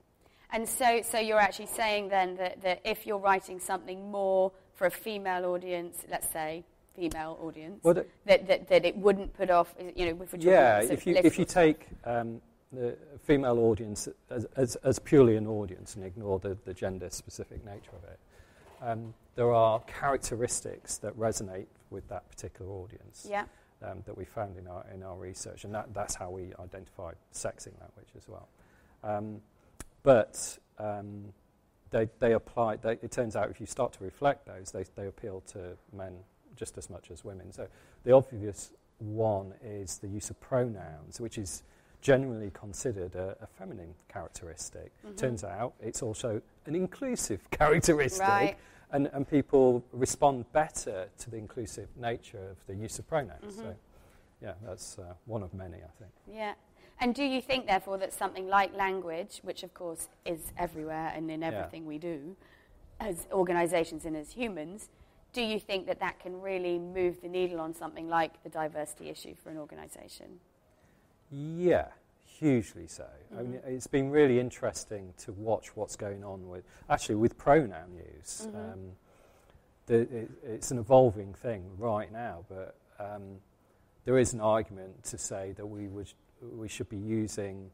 And 0.51 0.69
so, 0.69 1.03
so 1.03 1.19
you're 1.19 1.41
actually 1.41 1.67
saying 1.67 2.09
then 2.09 2.37
that, 2.37 2.61
that 2.63 2.81
if 2.85 3.05
you're 3.07 3.19
writing 3.19 3.59
something 3.59 4.11
more 4.13 4.53
for 4.75 4.87
a 4.87 4.91
female 4.91 5.47
audience, 5.47 6.05
let's 6.09 6.31
say 6.33 6.63
female 6.95 7.37
audience, 7.43 7.81
Well, 7.83 7.95
the- 7.95 8.07
that, 8.27 8.47
that, 8.47 8.69
that 8.69 8.85
it 8.85 8.97
wouldn't 8.97 9.33
put 9.35 9.51
off, 9.51 9.75
you 9.97 10.15
know, 10.15 10.23
if 10.23 10.35
yeah, 10.45 10.81
if 10.83 11.05
you, 11.07 11.17
if 11.17 11.37
you 11.39 11.45
take 11.45 11.89
um, 12.05 12.41
the 12.73 12.97
female 13.25 13.59
audience 13.59 14.09
as, 14.31 14.45
as, 14.55 14.77
as 14.77 14.99
purely 15.01 15.35
an 15.37 15.49
audience 15.49 15.97
and 15.97 16.05
ignore 16.05 16.39
the, 16.39 16.57
the 16.65 16.75
gender 16.75 17.09
specific 17.11 17.65
nature 17.65 17.97
of 17.97 18.05
it, 18.05 18.21
um, 18.83 19.15
there 19.35 19.53
are 19.53 19.81
characteristics 19.81 20.99
that 20.99 21.17
resonate 21.19 21.67
with 21.91 22.07
that 22.09 22.29
particular 22.29 22.71
audience. 22.71 23.27
Yeah, 23.29 23.45
um, 23.85 24.03
that 24.07 24.17
we 24.17 24.25
found 24.25 24.57
in 24.57 24.67
our, 24.67 24.85
in 24.95 25.03
our 25.03 25.17
research, 25.17 25.65
and 25.65 25.75
that, 25.75 25.93
that's 25.95 26.15
how 26.15 26.31
we 26.31 26.53
identified 26.61 27.17
sex 27.31 27.67
in 27.67 27.73
language 27.81 28.09
as 28.17 28.29
well. 28.29 28.49
Um, 29.03 29.41
but 30.03 30.59
um, 30.79 31.33
they, 31.91 32.09
they 32.19 32.33
apply, 32.33 32.77
they, 32.77 32.93
it 32.93 33.11
turns 33.11 33.37
out 33.37 33.51
if 33.51 33.61
you 33.61 33.67
start 33.67 33.93
to 33.95 34.05
reflect 34.05 34.47
those, 34.47 34.71
they, 34.71 34.85
they 34.97 35.07
appeal 35.07 35.43
to 35.53 35.77
men 35.93 36.15
just 36.57 36.79
as 36.79 36.91
much 36.91 37.11
as 37.11 37.25
women. 37.25 37.53
So 37.53 37.67
the 38.05 38.13
obvious 38.13 38.73
one 38.99 39.55
is 39.65 39.99
the 39.99 40.09
use 40.09 40.31
of 40.31 40.41
pronouns, 40.41 41.21
which 41.21 41.39
is 41.39 41.63
generally 42.03 42.51
considered 42.51 43.15
a, 43.15 43.37
a 43.41 43.47
feminine 43.47 43.95
characteristic. 44.09 44.93
Mhm. 45.07 45.17
Turns 45.17 45.45
out 45.45 45.73
it's 45.81 46.03
also 46.03 46.43
an 46.67 46.75
inclusive 46.75 47.41
characteristic 47.51 48.21
Right. 48.29 48.57
and, 48.91 49.07
and 49.15 49.27
people 49.27 49.83
respond 49.93 50.51
better 50.53 51.09
to 51.19 51.31
the 51.31 51.37
inclusive 51.39 51.89
nature 51.97 52.51
of 52.51 52.59
the 52.67 52.75
use 52.75 52.99
of 52.99 53.07
pronouns. 53.09 53.57
So, 53.57 53.63
Mhm. 53.63 53.77
yeah, 54.43 54.55
that's 54.65 54.99
uh, 54.99 55.15
one 55.27 55.43
of 55.43 55.55
many, 55.55 55.79
I 55.79 55.91
think. 55.99 56.11
yeah. 56.27 56.55
And 57.01 57.15
do 57.15 57.25
you 57.25 57.41
think, 57.41 57.67
therefore, 57.67 57.99
that 57.99 58.13
something 58.13 58.47
like 58.47 58.75
language, 58.77 59.41
which 59.43 59.63
of 59.65 59.73
course 59.75 60.09
is 60.25 60.53
everywhere 60.57 61.13
and 61.17 61.31
in 61.31 61.41
Yeah. 61.41 61.49
everything 61.49 61.87
we 61.87 61.99
do, 61.99 62.37
as 63.01 63.27
organisations 63.33 64.05
and 64.05 64.17
as 64.17 64.33
humans, 64.33 64.89
do 65.33 65.43
you 65.43 65.59
think 65.59 65.87
that 65.87 65.99
that 66.01 66.19
can 66.21 66.41
really 66.43 66.79
move 66.79 67.21
the 67.23 67.29
needle 67.29 67.59
on 67.61 67.75
something 67.75 68.09
like 68.09 68.41
the 68.43 68.49
diversity 68.51 69.09
issue 69.09 69.35
for 69.35 69.51
an 69.51 69.57
organisation? 69.59 70.41
Yeah, 71.33 71.89
hugely 72.25 72.87
so. 72.87 73.09
I 73.33 73.43
mean, 73.43 73.61
Mhm. 73.61 73.67
it's 73.67 73.87
been 73.87 74.11
really 74.11 74.39
interesting 74.39 75.15
to 75.19 75.33
watch 75.33 75.75
what's 75.75 75.97
going 75.97 76.23
on 76.23 76.49
with, 76.49 76.65
actually, 76.91 77.15
with 77.15 77.39
pronoun 77.39 77.95
use. 77.95 78.47
Mhm. 78.47 78.73
Um, 78.73 78.97
the, 79.87 80.01
it, 80.01 80.31
it's 80.43 80.71
an 80.71 80.79
evolving 80.79 81.33
thing 81.33 81.77
right 81.79 82.13
now, 82.13 82.45
but 82.49 82.77
um, 82.99 83.41
there 84.05 84.19
is 84.19 84.35
an 84.35 84.41
argument 84.41 85.03
to 85.05 85.19
say 85.19 85.53
that 85.53 85.67
we 85.67 85.89
would 85.89 86.13
we 86.57 86.67
should 86.69 86.89
be 86.89 86.97
using 86.97 87.71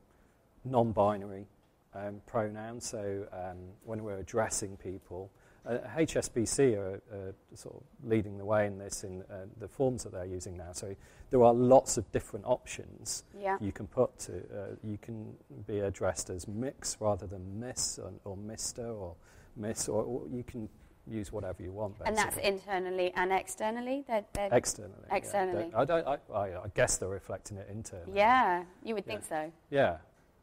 non-binary 0.64 1.46
um, 1.94 2.20
pronouns. 2.26 2.84
So 2.86 3.26
um, 3.32 3.56
when 3.84 4.04
we're 4.04 4.18
addressing 4.18 4.76
people, 4.76 5.30
uh, 5.66 5.78
HSBC 5.96 6.76
are 6.76 7.00
uh, 7.12 7.32
sort 7.54 7.76
of 7.76 7.82
leading 8.08 8.38
the 8.38 8.44
way 8.44 8.66
in 8.66 8.78
this 8.78 9.04
in 9.04 9.22
uh, 9.22 9.46
the 9.58 9.68
forms 9.68 10.02
that 10.04 10.12
they're 10.12 10.24
using 10.24 10.56
now. 10.56 10.72
So 10.72 10.94
there 11.30 11.42
are 11.42 11.52
lots 11.52 11.98
of 11.98 12.10
different 12.12 12.46
options 12.46 13.24
Yeah. 13.38 13.58
you 13.60 13.72
can 13.72 13.86
put 13.86 14.18
to. 14.20 14.32
Uh, 14.38 14.66
you 14.82 14.98
can 14.98 15.34
be 15.66 15.80
addressed 15.80 16.30
as 16.30 16.48
mix 16.48 16.96
rather 17.00 17.26
than 17.26 17.60
miss 17.60 17.98
or, 17.98 18.12
or 18.24 18.36
Mister 18.36 18.86
or 18.86 19.14
Miss, 19.56 19.88
or, 19.88 20.02
or 20.04 20.22
you 20.30 20.44
can 20.44 20.68
use 21.06 21.32
whatever 21.32 21.62
you 21.62 21.72
want. 21.72 21.96
And 22.04 22.16
that's 22.16 22.36
internally 22.36 23.12
and 23.16 23.32
externally? 23.32 24.04
They're, 24.06 24.24
they're 24.34 24.50
externally. 24.52 24.94
yeah. 25.08 25.16
externally. 25.16 25.70
I 25.74 25.84
don't. 25.84 26.06
I, 26.06 26.18
I, 26.32 26.44
I 26.64 26.68
guess 26.74 26.96
they're 26.98 27.08
reflecting 27.08 27.56
it 27.56 27.68
internally. 27.70 28.12
yeah, 28.14 28.64
you 28.84 28.94
would 28.94 29.04
Yeah. 29.06 29.12
think 29.12 29.24
so. 29.24 29.52
Yeah, 29.70 29.96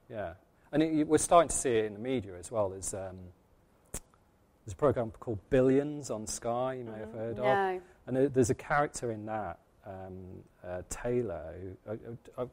yeah. 0.09 0.33
And 0.71 0.83
it, 0.83 1.07
we're 1.07 1.17
starting 1.19 1.49
to 1.49 1.55
see 1.55 1.69
it 1.77 1.85
in 1.85 1.93
the 1.93 1.99
media 1.99 2.33
as 2.37 2.51
well. 2.51 2.69
There's, 2.69 2.93
um, 2.93 3.17
there's 4.65 4.73
a 4.73 4.77
program 4.77 5.11
called 5.19 5.39
Billions 5.49 6.09
on 6.09 6.25
Sky, 6.25 6.73
you 6.75 6.85
may 6.85 6.97
have 6.99 7.09
Mhm. 7.09 7.17
heard 7.17 7.39
of. 7.39 7.81
And 8.07 8.17
there's 8.33 8.49
a 8.49 8.55
character 8.55 9.11
in 9.11 9.25
that, 9.27 9.59
um, 9.85 10.43
uh, 10.63 10.81
Taylor, 10.89 11.53
who 11.85 11.91
I, 12.37 12.41
I, 12.43 12.47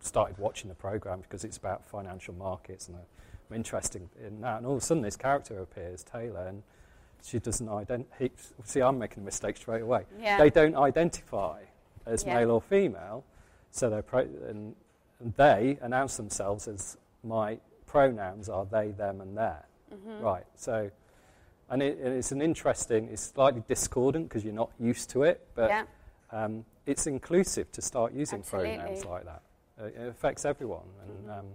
started 0.00 0.38
watching 0.38 0.68
the 0.68 0.74
program 0.76 1.20
because 1.20 1.44
it's 1.44 1.56
about 1.56 1.84
financial 1.84 2.32
markets 2.34 2.86
and 2.88 2.96
I'm 2.96 3.56
interested 3.56 4.08
in 4.24 4.40
that. 4.42 4.58
And 4.58 4.66
all 4.66 4.74
of 4.76 4.78
a 4.82 4.84
sudden, 4.84 5.02
this 5.02 5.16
character 5.16 5.58
appears, 5.60 6.04
Taylor, 6.04 6.46
and 6.46 6.62
she 7.22 7.38
doesn't 7.40 7.68
identify. 7.68 8.28
See, 8.64 8.80
I'm 8.80 8.96
making 8.98 9.22
a 9.22 9.24
mistake 9.24 9.56
straight 9.56 9.82
away. 9.82 10.06
Yeah. 10.18 10.38
They 10.38 10.50
don't 10.50 10.76
identify 10.76 11.64
as 12.06 12.24
Yeah. 12.24 12.34
male 12.36 12.52
or 12.52 12.62
female, 12.62 13.24
so 13.72 13.90
they're 13.90 14.02
pro- 14.02 14.20
and, 14.20 14.76
and 15.18 15.34
they 15.34 15.78
announce 15.82 16.16
themselves 16.16 16.68
as 16.68 16.96
my 17.24 17.58
pronouns 17.86 18.48
are 18.48 18.64
they, 18.66 18.92
them, 18.92 19.20
and 19.20 19.36
their. 19.36 19.66
Mhm. 19.92 20.22
Right. 20.22 20.46
So, 20.54 20.90
and, 21.70 21.82
it, 21.82 21.98
and 21.98 22.14
it's 22.14 22.32
an 22.32 22.40
interesting. 22.42 23.08
It's 23.10 23.22
slightly 23.22 23.62
discordant 23.68 24.28
because 24.28 24.44
you're 24.44 24.54
not 24.54 24.70
used 24.78 25.10
to 25.10 25.22
it, 25.24 25.46
but 25.54 25.70
yeah. 25.70 25.84
um, 26.32 26.64
it's 26.86 27.06
inclusive 27.06 27.70
to 27.72 27.82
start 27.82 28.12
using 28.12 28.40
Absolutely. 28.40 28.76
pronouns 28.76 29.04
like 29.04 29.24
that. 29.24 29.42
Uh, 29.80 29.84
it 29.86 30.08
affects 30.08 30.44
everyone, 30.44 30.86
and 31.02 31.28
Mhm. 31.28 31.38
um, 31.38 31.46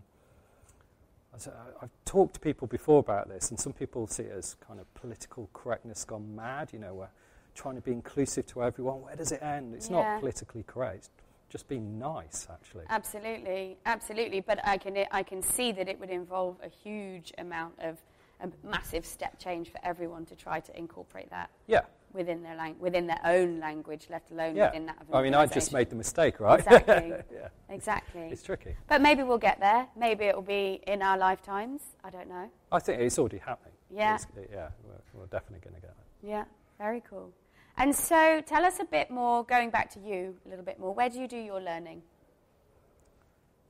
I- 1.34 1.84
I've 1.84 2.06
talked 2.06 2.36
to 2.36 2.40
people 2.40 2.68
before 2.68 3.00
about 3.00 3.28
this, 3.28 3.50
and 3.50 3.60
some 3.60 3.74
people 3.74 4.06
see 4.08 4.24
it 4.24 4.32
as 4.32 4.54
kind 4.56 4.80
of 4.80 4.92
political 4.94 5.50
correctness 5.52 6.06
gone 6.06 6.36
mad. 6.36 6.72
You 6.72 6.80
know, 6.80 6.94
we're 6.94 7.10
trying 7.56 7.76
to 7.76 7.82
be 7.82 7.92
inclusive 7.92 8.46
to 8.48 8.64
everyone. 8.64 9.02
Where 9.02 9.16
does 9.16 9.32
it 9.32 9.42
end? 9.42 9.74
It's 9.74 9.90
Yeah. 9.90 10.04
not 10.04 10.20
politically 10.20 10.64
correct. 10.64 10.98
It's 10.98 11.10
just 11.50 11.68
being 11.68 11.98
nice, 11.98 12.48
actually. 12.52 12.86
Absolutely, 12.88 13.78
absolutely. 13.86 14.42
But 14.42 14.66
I 14.66 14.78
can 14.78 14.96
I 15.12 15.24
can 15.24 15.42
see 15.42 15.72
that 15.72 15.90
it 15.90 16.00
would 16.00 16.12
involve 16.12 16.58
a 16.62 16.70
huge 16.70 17.34
amount 17.40 17.80
of 17.80 18.00
a 18.42 18.50
massive 18.68 19.06
step 19.06 19.40
change 19.40 19.70
for 19.70 19.80
everyone 19.84 20.26
to 20.26 20.36
try 20.36 20.60
to 20.60 20.78
incorporate 20.78 21.30
that 21.30 21.50
Yeah, 21.68 21.82
within 22.14 22.44
their 22.44 22.56
lang- 22.56 22.80
within 22.80 23.08
their 23.08 23.20
own 23.24 23.60
language, 23.60 24.08
let 24.10 24.30
alone 24.32 24.56
yeah. 24.56 24.68
within 24.68 24.86
that 24.88 25.02
of 25.02 25.10
an 25.10 25.16
I 25.16 25.24
mean, 25.24 25.34
I 25.34 25.46
just 25.46 25.74
made 25.74 25.90
the 25.90 25.96
mistake, 25.96 26.40
right? 26.40 26.60
Exactly. 26.60 27.14
yeah, 27.34 27.48
exactly. 27.70 28.30
it's 28.32 28.44
tricky. 28.44 28.76
But 28.88 29.02
maybe 29.02 29.24
we'll 29.24 29.38
get 29.38 29.60
there. 29.60 29.88
Maybe 29.96 30.26
it 30.26 30.36
will 30.36 30.42
be 30.42 30.82
in 30.88 31.02
our 31.02 31.18
lifetimes. 31.18 31.82
I 32.04 32.10
don't 32.10 32.30
know. 32.30 32.50
I 32.72 32.80
think 32.80 33.02
it's 33.02 33.18
already 33.18 33.38
happening. 33.40 33.74
Yeah. 33.90 34.18
Yeah, 34.52 34.70
we're, 34.84 35.22
we're 35.22 35.26
definitely 35.28 35.60
going 35.70 35.76
to 35.76 35.82
get 35.82 35.92
it. 35.92 36.28
Yeah, 36.28 36.46
very 36.78 37.02
cool. 37.10 37.32
And 37.78 37.96
so, 37.96 38.42
tell 38.46 38.66
us 38.66 38.80
a 38.80 38.86
bit 38.86 39.10
more. 39.10 39.44
Going 39.44 39.70
back 39.72 39.90
to 39.92 40.00
you 40.00 40.36
a 40.46 40.50
little 40.50 40.66
bit 40.66 40.80
more. 40.80 40.94
Where 40.94 41.10
do 41.10 41.20
you 41.20 41.28
do 41.28 41.38
your 41.38 41.60
learning? 41.60 42.04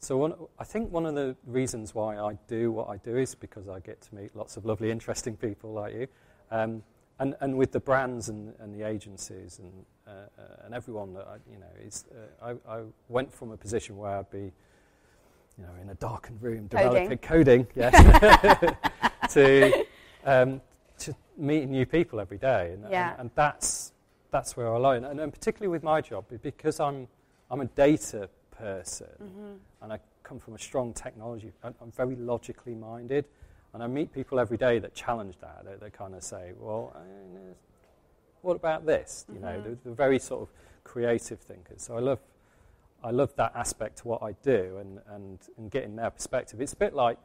So 0.03 0.17
one, 0.17 0.33
I 0.59 0.65
think 0.65 0.91
one 0.91 1.05
of 1.05 1.15
the 1.15 1.33
reasons 1.45 1.95
why 1.95 2.17
I 2.17 2.37
do 2.47 2.73
what 2.73 2.89
I 2.89 2.97
do 2.97 3.15
is 3.15 3.35
because 3.35 3.69
I 3.69 3.79
get 3.79 4.01
to 4.01 4.15
meet 4.15 4.35
lots 4.35 4.57
of 4.57 4.65
lovely, 4.65 4.91
interesting 4.91 5.37
people 5.37 5.71
like 5.71 5.93
you, 5.93 6.07
um, 6.51 6.83
and 7.19 7.35
and 7.39 7.57
with 7.57 7.71
the 7.71 7.79
brands 7.79 8.27
and, 8.27 8.53
and 8.59 8.73
the 8.73 8.85
agencies 8.85 9.59
and 9.59 9.71
uh, 10.05 10.11
uh, 10.37 10.65
and 10.65 10.73
everyone 10.75 11.13
that 11.13 11.25
I, 11.25 11.35
you 11.49 11.57
know 11.57 11.87
is 11.87 12.03
uh, 12.11 12.55
I, 12.67 12.79
I 12.79 12.81
went 13.07 13.33
from 13.33 13.51
a 13.51 13.57
position 13.57 13.95
where 13.95 14.17
I'd 14.17 14.29
be, 14.29 14.51
you 15.57 15.63
know, 15.63 15.71
in 15.81 15.89
a 15.89 15.95
darkened 15.95 16.41
room 16.43 16.67
Coding. 16.67 16.89
developing 16.89 17.17
coding, 17.19 17.67
yes, 17.75 18.73
to 19.33 19.85
um, 20.25 20.61
to 20.99 21.15
meeting 21.37 21.71
new 21.71 21.85
people 21.85 22.19
every 22.19 22.37
day, 22.37 22.73
and, 22.73 22.83
Yeah. 22.91 23.11
and, 23.11 23.21
and 23.21 23.31
that's 23.35 23.93
that's 24.31 24.57
where 24.57 24.73
I 24.73 24.77
learn, 24.79 25.05
and, 25.05 25.21
and 25.21 25.31
particularly 25.31 25.69
with 25.69 25.83
my 25.83 26.01
job 26.01 26.25
because 26.41 26.81
I'm 26.81 27.07
I'm 27.49 27.61
a 27.61 27.67
data 27.67 28.29
person 28.57 29.07
Mm-hmm. 29.21 29.53
and 29.81 29.93
I 29.93 29.99
come 30.23 30.39
from 30.39 30.55
a 30.55 30.59
strong 30.59 30.93
technology. 30.93 31.51
I'm, 31.63 31.75
I'm 31.81 31.91
very 31.91 32.15
logically 32.15 32.75
minded, 32.75 33.25
and 33.73 33.83
I 33.83 33.87
meet 33.87 34.13
people 34.13 34.39
every 34.39 34.57
day 34.57 34.79
that 34.79 34.93
challenge 34.93 35.35
that. 35.41 35.65
They, 35.65 35.75
they 35.85 35.89
kind 35.89 36.15
of 36.15 36.23
say, 36.23 36.53
"Well, 36.57 36.95
what 38.41 38.55
about 38.55 38.85
this?" 38.85 39.25
You 39.33 39.39
know, 39.39 39.47
Mhm. 39.59 39.63
they're, 39.63 39.77
they're 39.83 39.93
very 39.93 40.19
sort 40.19 40.41
of 40.43 40.49
creative 40.83 41.39
thinkers. 41.39 41.81
So 41.81 41.95
I 41.97 41.99
love, 41.99 42.19
I 43.03 43.11
love 43.11 43.35
that 43.35 43.53
aspect 43.55 43.97
to 43.99 44.07
what 44.07 44.21
I 44.23 44.33
do, 44.43 44.77
and 44.79 44.99
and 45.07 45.39
and 45.57 45.71
getting 45.71 45.95
their 45.95 46.09
perspective. 46.11 46.61
It's 46.61 46.73
a 46.73 46.77
bit 46.77 46.93
like 46.93 47.17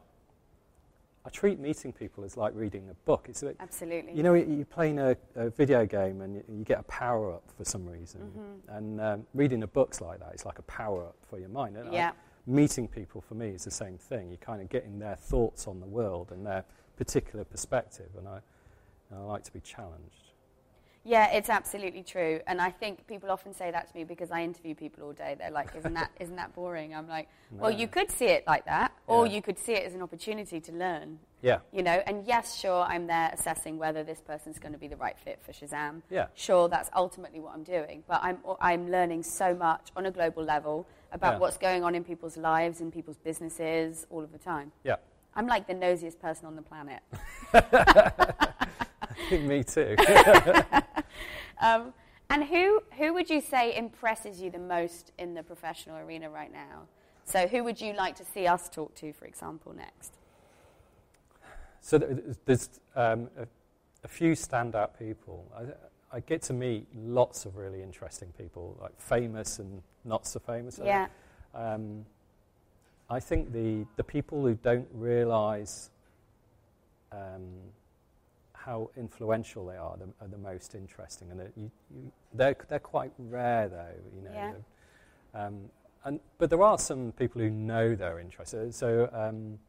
I 1.25 1.29
treat 1.29 1.59
meeting 1.59 1.91
people 1.91 2.23
as 2.23 2.37
like 2.37 2.53
reading 2.55 2.89
a 2.89 2.93
book. 3.05 3.25
It's 3.29 3.41
bit, 3.41 3.57
Absolutely. 3.59 4.13
you 4.13 4.23
know, 4.23 4.33
you're 4.33 4.65
playing 4.65 4.99
a, 4.99 5.15
a 5.35 5.49
video 5.49 5.85
game 5.85 6.21
and 6.21 6.35
you, 6.35 6.43
you 6.47 6.63
get 6.63 6.79
a 6.79 6.83
power 6.83 7.33
up 7.33 7.43
for 7.57 7.65
some 7.65 7.85
reason, 7.87 8.21
Mhm. 8.21 8.77
and 8.77 9.01
um, 9.01 9.27
reading 9.33 9.63
a 9.63 9.67
book's 9.67 9.99
like 10.01 10.19
that. 10.19 10.31
It's 10.33 10.45
like 10.45 10.59
a 10.59 10.63
power 10.63 11.05
up 11.05 11.15
for 11.29 11.37
your 11.39 11.49
mind. 11.49 11.75
And 11.77 11.89
I- 11.89 11.93
Yeah. 11.93 12.11
meeting 12.47 12.87
people 12.87 13.21
for 13.21 13.35
me 13.35 13.49
is 13.49 13.63
the 13.65 13.71
same 13.71 13.97
thing. 13.97 14.29
You're 14.29 14.37
kind 14.37 14.61
of 14.61 14.69
getting 14.69 14.97
their 14.97 15.15
thoughts 15.17 15.67
on 15.67 15.79
the 15.81 15.85
world 15.87 16.31
and 16.31 16.45
their 16.45 16.63
particular 16.95 17.43
perspective, 17.45 18.09
and 18.17 18.27
I, 18.27 18.39
and 19.09 19.19
I 19.19 19.23
like 19.23 19.43
to 19.43 19.53
be 19.53 19.59
challenged. 19.59 20.28
Yeah, 21.09 21.31
it's 21.31 21.49
absolutely 21.49 22.03
true. 22.03 22.39
And 22.45 22.61
I 22.61 22.69
think 22.69 23.07
people 23.07 23.31
often 23.31 23.51
say 23.51 23.71
that 23.71 23.89
to 23.89 23.97
me 23.97 24.03
because 24.03 24.29
I 24.29 24.43
interview 24.43 24.75
people 24.75 25.03
all 25.05 25.11
day. 25.13 25.35
They're 25.39 25.49
like, 25.49 25.69
"Isn't 25.75 25.95
that 25.95 26.11
isn't 26.19 26.35
that 26.35 26.53
boring?" 26.53 26.93
I'm 26.93 27.07
like, 27.07 27.27
"Well, 27.49 27.71
No. 27.71 27.77
you 27.77 27.87
could 27.87 28.11
see 28.11 28.27
it 28.27 28.45
like 28.45 28.65
that, 28.65 28.91
or 29.07 29.25
Yeah. 29.25 29.33
you 29.33 29.41
could 29.41 29.57
see 29.57 29.73
it 29.73 29.83
as 29.87 29.95
an 29.95 30.03
opportunity 30.03 30.59
to 30.61 30.71
learn." 30.71 31.17
Yeah, 31.41 31.59
You 31.71 31.81
know, 31.81 31.97
and 32.05 32.27
yes, 32.27 32.53
sure, 32.55 32.81
I'm 32.83 33.07
there 33.07 33.31
assessing 33.33 33.79
whether 33.79 34.03
this 34.03 34.21
person's 34.21 34.59
going 34.59 34.73
to 34.73 34.77
be 34.77 34.89
the 34.89 34.97
right 34.97 35.17
fit 35.17 35.41
for 35.41 35.51
Shazam. 35.51 36.01
yeah, 36.11 36.27
Sure, 36.35 36.67
that's 36.69 36.89
ultimately 36.93 37.39
what 37.39 37.53
I'm 37.55 37.63
doing, 37.63 38.03
but 38.07 38.19
I'm 38.21 38.37
I'm 38.61 38.91
learning 38.91 39.23
so 39.23 39.55
much 39.55 39.89
on 39.95 40.05
a 40.05 40.11
global 40.11 40.43
level 40.43 40.85
about 41.11 41.33
Yeah. 41.33 41.39
what's 41.39 41.57
going 41.57 41.83
on 41.83 41.95
in 41.95 42.03
people's 42.03 42.37
lives, 42.37 42.81
in 42.81 42.91
people's 42.91 43.17
businesses, 43.17 44.05
all 44.11 44.23
of 44.23 44.31
the 44.31 44.37
time. 44.53 44.71
yeah. 44.83 44.97
I'm 45.35 45.47
like 45.47 45.65
the 45.65 45.73
nosiest 45.75 46.19
person 46.19 46.45
on 46.45 46.55
the 46.55 46.61
planet. 46.61 47.01
me 49.31 49.63
too. 49.63 49.95
Um, 51.61 51.93
and 52.29 52.45
who, 52.45 52.81
who 52.97 53.13
would 53.13 53.29
you 53.29 53.41
say 53.41 53.75
impresses 53.75 54.39
you 54.39 54.49
the 54.49 54.59
most 54.59 55.11
in 55.17 55.33
the 55.33 55.43
professional 55.43 55.97
arena 55.97 56.29
right 56.29 56.51
now? 56.51 56.83
So, 57.25 57.47
who 57.47 57.63
would 57.63 57.81
you 57.81 57.93
like 57.93 58.15
to 58.15 58.25
see 58.25 58.47
us 58.47 58.69
talk 58.69 58.95
to, 58.95 59.11
for 59.13 59.25
example, 59.25 59.73
next? 59.73 60.13
so 61.81 61.97
th- 61.97 62.11
th- 62.15 62.37
there's 62.45 62.69
um, 62.95 63.29
a, 63.37 63.47
a 64.03 64.07
few 64.07 64.33
standout 64.33 64.97
people. 64.97 65.45
I, 65.55 66.17
I 66.17 66.19
get 66.21 66.41
to 66.43 66.53
meet 66.53 66.87
lots 66.95 67.45
of 67.45 67.55
really 67.57 67.81
interesting 67.83 68.33
people, 68.37 68.77
like 68.81 68.99
famous 68.99 69.59
and 69.59 69.81
not 70.05 70.25
so 70.25 70.39
famous. 70.39 70.79
Yeah, 70.83 71.07
Um, 71.53 72.05
I 73.09 73.19
think 73.19 73.51
the, 73.51 73.85
the 73.95 74.03
people 74.03 74.41
who 74.41 74.55
don't 74.55 74.87
realise 74.93 75.89
um, 77.11 77.47
how 78.65 78.89
influential 78.97 79.65
they 79.65 79.77
are, 79.77 79.95
the, 79.97 80.05
are 80.23 80.27
the 80.27 80.37
most 80.37 80.75
interesting, 80.75 81.31
and 81.31 81.39
you, 81.55 81.71
you, 81.95 82.11
they're 82.33 82.55
they're 82.67 82.79
quite 82.79 83.11
rare 83.17 83.67
though. 83.69 83.95
You 84.15 84.21
know, 84.23 84.31
Yeah. 84.33 84.53
Um, 85.33 85.69
and 86.05 86.19
but 86.37 86.49
there 86.49 86.61
are 86.61 86.77
some 86.77 87.11
people 87.13 87.41
who 87.41 87.49
know 87.49 87.95
they're 87.95 88.19
interested. 88.19 88.73
So 88.73 89.09
um, 89.13 89.59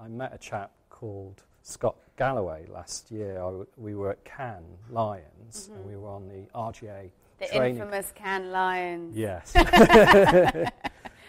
I 0.00 0.08
met 0.08 0.32
a 0.34 0.38
chap 0.38 0.70
called 0.90 1.42
Scott 1.62 1.96
Galloway 2.16 2.66
last 2.68 3.10
year. 3.10 3.34
I 3.36 3.46
w- 3.46 3.66
we 3.76 3.94
were 3.94 4.10
at 4.10 4.24
Cannes 4.24 4.78
Lions, 4.90 5.68
Mhm. 5.70 5.76
and 5.76 5.84
we 5.86 5.96
were 5.96 6.08
on 6.08 6.28
the 6.28 6.46
RGA 6.54 7.10
the 7.38 7.46
training. 7.46 7.76
infamous 7.78 8.12
Cannes 8.12 8.50
Lions. 8.50 9.16
Yes. 9.16 9.52
and 9.56 10.70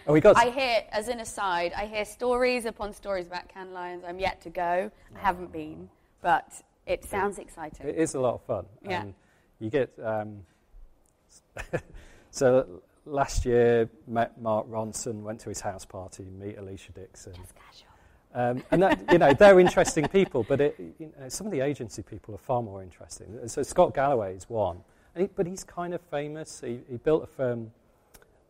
we 0.08 0.20
got. 0.22 0.38
I 0.38 0.50
hear, 0.50 0.84
as 0.92 1.08
an 1.08 1.20
aside, 1.20 1.74
I 1.76 1.86
hear 1.86 2.06
stories 2.06 2.66
upon 2.66 2.94
stories 2.94 3.28
about 3.28 3.48
Cannes 3.48 3.72
Lions. 3.74 4.04
I'm 4.08 4.20
yet 4.20 4.42
to 4.42 4.50
go. 4.50 4.92
I 5.16 5.20
haven't 5.20 5.52
been, 5.52 5.90
but 6.22 6.62
it 6.90 7.06
sounds 7.06 7.38
exciting. 7.38 7.88
It 7.88 7.96
is 7.96 8.16
a 8.16 8.20
lot 8.20 8.36
of 8.36 8.42
fun. 8.44 8.66
Yeah. 8.84 9.02
And 9.02 9.14
you 9.60 9.70
get. 9.70 9.94
Um, 10.04 10.40
so 12.32 12.82
last 13.06 13.46
year, 13.46 13.90
met 14.08 14.42
Mark 14.42 14.68
Ronson, 14.70 15.22
went 15.22 15.40
to 15.42 15.50
his 15.50 15.62
house 15.62 15.86
party, 15.86 16.24
meet 16.24 16.58
Alesha 16.58 16.94
Dixon. 16.94 17.34
Just 17.34 17.54
casual. 17.56 17.88
Um, 18.34 18.64
and 18.72 18.84
that, 18.84 19.12
you 19.12 19.18
know, 19.18 19.34
they're 19.34 19.60
interesting 19.60 20.08
people, 20.08 20.46
but 20.48 20.62
it, 20.62 20.80
you 21.00 21.12
know, 21.20 21.30
some 21.30 21.48
of 21.48 21.52
the 21.52 21.62
agency 21.62 22.04
people 22.04 22.36
are 22.36 22.40
far 22.40 22.62
more 22.62 22.84
interesting. 22.84 23.40
So 23.48 23.64
Scott 23.64 23.96
Galloway 23.96 24.36
is 24.36 24.48
one, 24.48 24.82
and 25.16 25.24
he, 25.24 25.30
but 25.36 25.48
he's 25.48 25.64
kind 25.64 25.96
of 25.96 26.02
famous. 26.12 26.62
He, 26.64 26.82
he 26.90 26.98
built 26.98 27.24
a 27.24 27.28
firm 27.28 27.72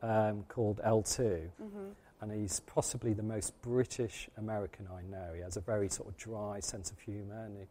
um, 0.01 0.43
called 0.49 0.81
L2, 0.85 1.49
hmm 1.61 1.89
and 2.21 2.31
he's 2.33 2.59
possibly 2.61 3.13
the 3.13 3.23
most 3.23 3.53
British 3.61 4.29
American 4.37 4.87
I 4.93 5.03
know. 5.09 5.33
He 5.33 5.41
has 5.41 5.55
a 5.57 5.61
very 5.61 5.87
sort 5.87 6.09
of 6.09 6.17
dry 6.17 6.59
sense 6.59 6.91
of 6.91 6.99
humour, 6.99 7.45
and 7.45 7.57
he, 7.57 7.63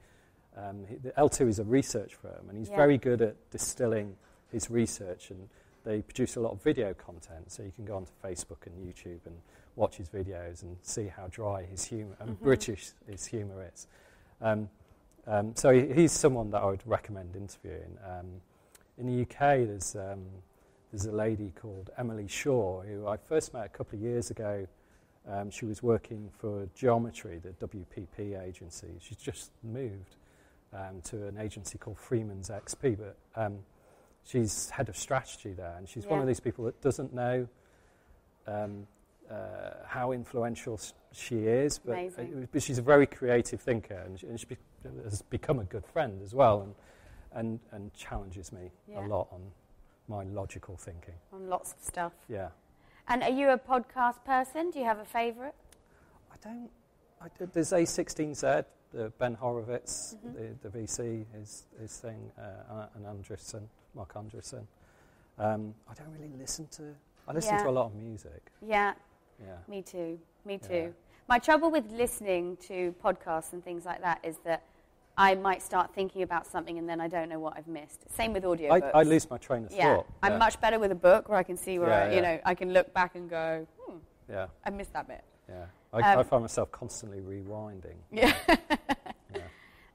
um, 0.58 0.84
he, 0.88 0.96
the 0.96 1.10
L2 1.12 1.48
is 1.48 1.58
a 1.58 1.64
research 1.64 2.14
firm, 2.14 2.48
and 2.48 2.58
he's 2.58 2.68
Yeah. 2.70 2.76
very 2.76 2.98
good 2.98 3.22
at 3.22 3.36
distilling 3.50 4.16
his 4.50 4.70
research, 4.70 5.30
and 5.30 5.48
they 5.84 6.02
produce 6.02 6.36
a 6.36 6.40
lot 6.40 6.52
of 6.52 6.62
video 6.62 6.92
content, 6.94 7.50
so 7.50 7.62
you 7.62 7.70
can 7.70 7.84
go 7.84 7.96
onto 7.96 8.12
Facebook 8.22 8.66
and 8.66 8.74
YouTube 8.84 9.24
and 9.26 9.40
watch 9.76 9.96
his 9.96 10.08
videos 10.08 10.62
and 10.62 10.76
see 10.82 11.06
how 11.06 11.28
dry 11.28 11.62
his 11.62 11.84
humour 11.84 12.16
and 12.20 12.30
Mhm. 12.30 12.42
British 12.42 12.92
his 13.06 13.26
humour 13.26 13.62
is. 13.72 13.86
Um, 14.40 14.68
um, 15.26 15.54
so 15.54 15.70
he, 15.72 15.92
he's 15.92 16.12
someone 16.12 16.50
that 16.50 16.62
I 16.62 16.66
would 16.66 16.86
recommend 16.86 17.36
interviewing. 17.36 17.98
Um, 18.04 18.40
in 18.96 19.06
the 19.06 19.22
UK, 19.22 19.64
there's 19.64 19.94
um, 19.94 20.26
there's 20.90 21.04
a 21.04 21.12
lady 21.12 21.52
called 21.54 21.90
Emily 21.98 22.26
Shaw 22.26 22.80
who 22.80 23.06
I 23.06 23.18
first 23.18 23.52
met 23.52 23.66
a 23.66 23.68
couple 23.68 23.96
of 23.98 24.02
years 24.02 24.30
ago. 24.30 24.66
Um, 25.26 25.50
she 25.50 25.66
was 25.66 25.82
working 25.82 26.30
for 26.30 26.66
Geometry, 26.74 27.38
the 27.38 27.52
WPP 27.66 28.34
agency. 28.34 28.96
She's 28.98 29.18
just 29.18 29.50
moved 29.62 30.16
um, 30.72 31.00
to 31.04 31.26
an 31.26 31.38
agency 31.38 31.78
called 31.78 31.98
Freeman's 31.98 32.50
XP, 32.50 32.98
but 32.98 33.16
um, 33.36 33.58
she's 34.24 34.70
head 34.70 34.88
of 34.88 34.96
strategy 34.96 35.52
there, 35.52 35.74
and 35.76 35.88
she's 35.88 36.06
one 36.06 36.20
of 36.20 36.26
these 36.26 36.40
people 36.40 36.64
that 36.64 36.80
doesn't 36.80 37.12
know 37.14 37.48
um, 38.46 38.86
uh, 39.30 39.34
how 39.86 40.12
influential 40.12 40.80
she 41.12 41.36
is, 41.46 41.78
but, 41.78 41.96
uh, 41.98 42.22
but 42.52 42.62
she's 42.62 42.78
a 42.78 42.82
very 42.82 43.06
creative 43.06 43.60
thinker, 43.60 43.94
and 44.06 44.18
she, 44.18 44.26
and 44.26 44.40
she 44.40 44.46
be, 44.46 44.56
has 45.04 45.22
become 45.22 45.58
a 45.58 45.64
good 45.64 45.84
friend 45.86 46.20
as 46.22 46.34
well, 46.34 46.62
and 46.62 46.74
and, 47.32 47.60
and 47.72 47.92
challenges 47.92 48.52
me 48.52 48.70
Yeah. 48.88 49.00
a 49.00 49.02
lot 49.06 49.28
on 49.30 49.42
my 50.08 50.24
logical 50.24 50.78
thinking. 50.78 51.12
On 51.30 51.48
lots 51.50 51.72
of 51.74 51.78
stuff. 51.82 52.12
Yeah, 52.26 52.48
And 53.06 53.22
are 53.22 53.30
you 53.30 53.50
a 53.50 53.58
podcast 53.58 54.24
person? 54.24 54.70
Do 54.70 54.78
you 54.78 54.86
have 54.86 54.98
a 54.98 55.04
favourite? 55.04 55.52
I 56.32 56.36
don't. 56.42 56.70
I, 57.20 57.26
there's 57.52 57.72
A16Z, 57.72 58.64
the 58.92 59.10
Ben 59.18 59.34
Horowitz, 59.34 60.16
Mhm. 60.24 60.58
the, 60.62 60.68
the 60.68 60.78
VC, 60.78 61.26
his 61.32 61.66
his 61.80 61.98
thing, 61.98 62.30
uh, 62.38 62.86
and 62.94 63.04
Andreessen, 63.06 63.68
Mark 63.94 64.14
Andreessen. 64.14 64.66
Um, 65.38 65.74
I 65.88 65.94
don't 65.94 66.12
really 66.12 66.32
listen 66.38 66.66
to. 66.68 66.94
I 67.26 67.32
listen 67.32 67.54
Yeah. 67.54 67.62
to 67.64 67.68
a 67.68 67.70
lot 67.70 67.86
of 67.86 67.94
music. 67.94 68.50
Yeah, 68.62 68.94
Yeah. 69.40 69.58
me 69.68 69.82
too. 69.82 70.18
Me 70.44 70.58
too. 70.58 70.74
Yeah. 70.74 70.88
My 71.28 71.38
trouble 71.38 71.70
with 71.70 71.90
listening 71.92 72.56
to 72.68 72.94
podcasts 73.04 73.52
and 73.52 73.62
things 73.62 73.84
like 73.84 74.00
that 74.00 74.18
is 74.24 74.38
that 74.44 74.62
I 75.18 75.34
might 75.34 75.60
start 75.62 75.92
thinking 75.94 76.22
about 76.22 76.46
something 76.46 76.78
and 76.78 76.88
then 76.88 77.00
I 77.00 77.08
don't 77.08 77.28
know 77.28 77.38
what 77.40 77.56
I've 77.56 77.66
missed. 77.66 78.08
Same 78.10 78.32
with 78.32 78.44
audiobooks. 78.44 78.90
I, 78.94 79.00
I 79.00 79.02
lose 79.02 79.28
my 79.28 79.36
train 79.36 79.64
of 79.66 79.72
yeah, 79.72 79.96
thought. 79.96 80.06
I'm 80.22 80.32
yeah. 80.32 80.38
much 80.38 80.60
better 80.60 80.78
with 80.78 80.90
a 80.92 80.94
book 80.94 81.28
where 81.28 81.36
I 81.38 81.42
can 81.42 81.56
see 81.56 81.78
where 81.78 81.92
I, 81.92 82.14
you 82.14 82.22
know 82.22 82.40
I 82.44 82.54
can 82.54 82.72
look 82.72 82.94
back 82.94 83.14
and 83.16 83.28
go, 83.28 83.66
hmm, 83.80 83.98
Yeah, 84.28 84.46
I 84.64 84.70
missed 84.70 84.92
that 84.94 85.06
bit. 85.08 85.22
yeah. 85.48 85.66
I, 85.92 86.12
Um, 86.12 86.18
I 86.18 86.22
find 86.22 86.42
myself 86.42 86.70
constantly 86.70 87.20
rewinding. 87.20 87.96
Yeah. 88.10 88.34
Yeah. 89.34 89.40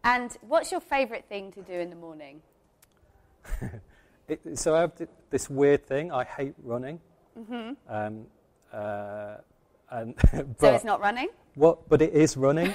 And 0.03 0.35
what's 0.41 0.71
your 0.71 0.81
favourite 0.81 1.25
thing 1.29 1.51
to 1.53 1.61
do 1.61 1.73
in 1.73 1.89
the 1.89 1.95
morning? 1.95 2.41
It, 4.25 4.57
so 4.57 4.73
I 4.73 4.79
have 4.81 4.93
this 5.29 5.49
weird 5.49 5.85
thing. 5.85 6.09
I 6.13 6.23
hate 6.23 6.53
running. 6.63 7.01
hmm 7.35 7.71
Um, 7.89 8.25
uh, 8.71 9.35
and 9.89 10.15
So 10.59 10.73
it's 10.73 10.85
not 10.85 11.01
running. 11.01 11.27
what? 11.55 11.89
But 11.89 12.01
it 12.01 12.13
is 12.13 12.37
running. 12.37 12.73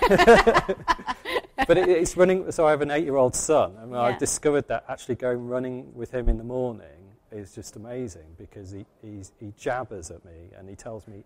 but 1.67 1.79
it, 1.79 1.89
it's 1.89 2.19
running. 2.19 2.53
So 2.53 2.67
I 2.67 2.71
have 2.71 2.83
an 2.83 2.91
eight-year-old 2.91 3.35
son, 3.35 3.77
and 3.81 3.93
Yeah. 3.93 4.01
I've 4.03 4.19
discovered 4.19 4.69
that 4.69 4.85
actually 4.89 5.15
going 5.15 5.49
running 5.49 5.95
with 5.95 6.11
him 6.11 6.29
in 6.29 6.37
the 6.37 6.45
morning 6.45 7.17
is 7.33 7.55
just 7.55 7.77
amazing 7.77 8.27
because 8.39 8.71
he 8.73 8.85
he's, 9.03 9.33
he 9.41 9.53
jabbers 9.57 10.11
at 10.11 10.23
me 10.27 10.51
and 10.57 10.69
he 10.69 10.75
tells 10.77 11.07
me 11.09 11.25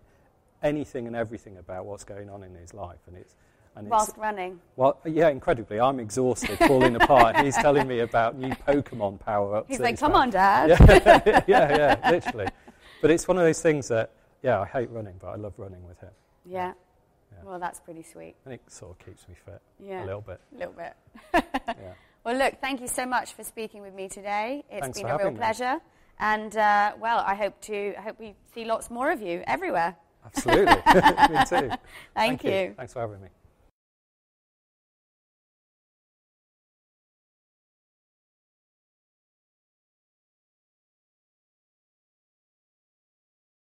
anything 0.63 1.07
and 1.07 1.15
everything 1.15 1.57
about 1.57 1.85
what's 1.85 2.03
going 2.03 2.29
on 2.29 2.43
in 2.43 2.55
his 2.55 2.73
life, 2.73 2.99
and 3.07 3.15
it's 3.17 3.35
and 3.75 3.89
Whilst 3.89 4.09
it's 4.09 4.17
running. 4.19 4.59
well, 4.75 4.99
yeah, 5.03 5.29
incredibly. 5.29 5.79
I'm 5.79 5.99
exhausted, 5.99 6.59
falling 6.59 6.95
apart. 6.95 7.39
He's 7.39 7.55
telling 7.55 7.87
me 7.87 7.99
about 8.01 8.37
new 8.37 8.49
Pokemon 8.67 9.19
power-ups. 9.19 9.67
He's 9.67 9.79
like, 9.79 9.97
come 9.99 10.11
found." 10.11 10.35
on, 10.35 10.67
Dad. 10.67 10.69
yeah, 10.89 11.43
yeah, 11.47 11.97
yeah, 12.03 12.11
literally. 12.11 12.47
But 13.01 13.09
it's 13.09 13.27
one 13.27 13.37
of 13.37 13.43
those 13.43 13.61
things 13.63 13.87
that, 13.87 14.11
yeah, 14.43 14.59
I 14.61 14.65
hate 14.65 14.91
running, 14.91 15.15
but 15.19 15.29
I 15.29 15.35
love 15.37 15.53
running 15.57 15.83
with 15.87 15.99
him. 15.99 16.11
Yeah. 16.45 16.73
Yeah. 17.31 17.37
Well, 17.43 17.57
that's 17.59 17.79
pretty 17.79 18.03
sweet. 18.03 18.35
And 18.45 18.53
it 18.53 18.61
sort 18.67 18.91
of 18.91 19.03
keeps 19.03 19.27
me 19.27 19.33
fit 19.43 19.59
Yeah. 19.83 20.03
a 20.03 20.05
little 20.05 20.21
bit. 20.21 20.39
A 20.55 20.57
little 20.59 20.73
bit. 20.73 20.93
Yeah. 21.33 21.73
Well, 22.23 22.37
look, 22.37 22.61
thank 22.61 22.79
you 22.79 22.87
so 22.87 23.05
much 23.05 23.33
for 23.33 23.43
speaking 23.43 23.81
with 23.81 23.93
me 23.93 24.07
today. 24.07 24.63
It's 24.69 24.79
Thanks 24.81 24.97
been 24.99 25.07
a 25.07 25.09
real 25.09 25.17
having 25.17 25.33
me. 25.33 25.39
pleasure. 25.39 25.79
And, 26.19 26.55
uh, 26.55 26.93
well, 26.97 27.21
I 27.27 27.35
hope 27.35 27.59
to 27.63 27.93
I 27.97 28.01
hope 28.01 28.17
we 28.17 28.33
see 28.55 28.63
lots 28.63 28.89
more 28.89 29.11
of 29.11 29.21
you 29.21 29.43
everywhere. 29.45 29.97
Absolutely. 30.25 30.65
me 31.35 31.45
too. 31.45 31.71
Thank, 32.15 32.43
you. 32.43 32.73
Thanks 32.77 32.93
for 32.93 33.01
having 33.01 33.21
me. 33.21 33.27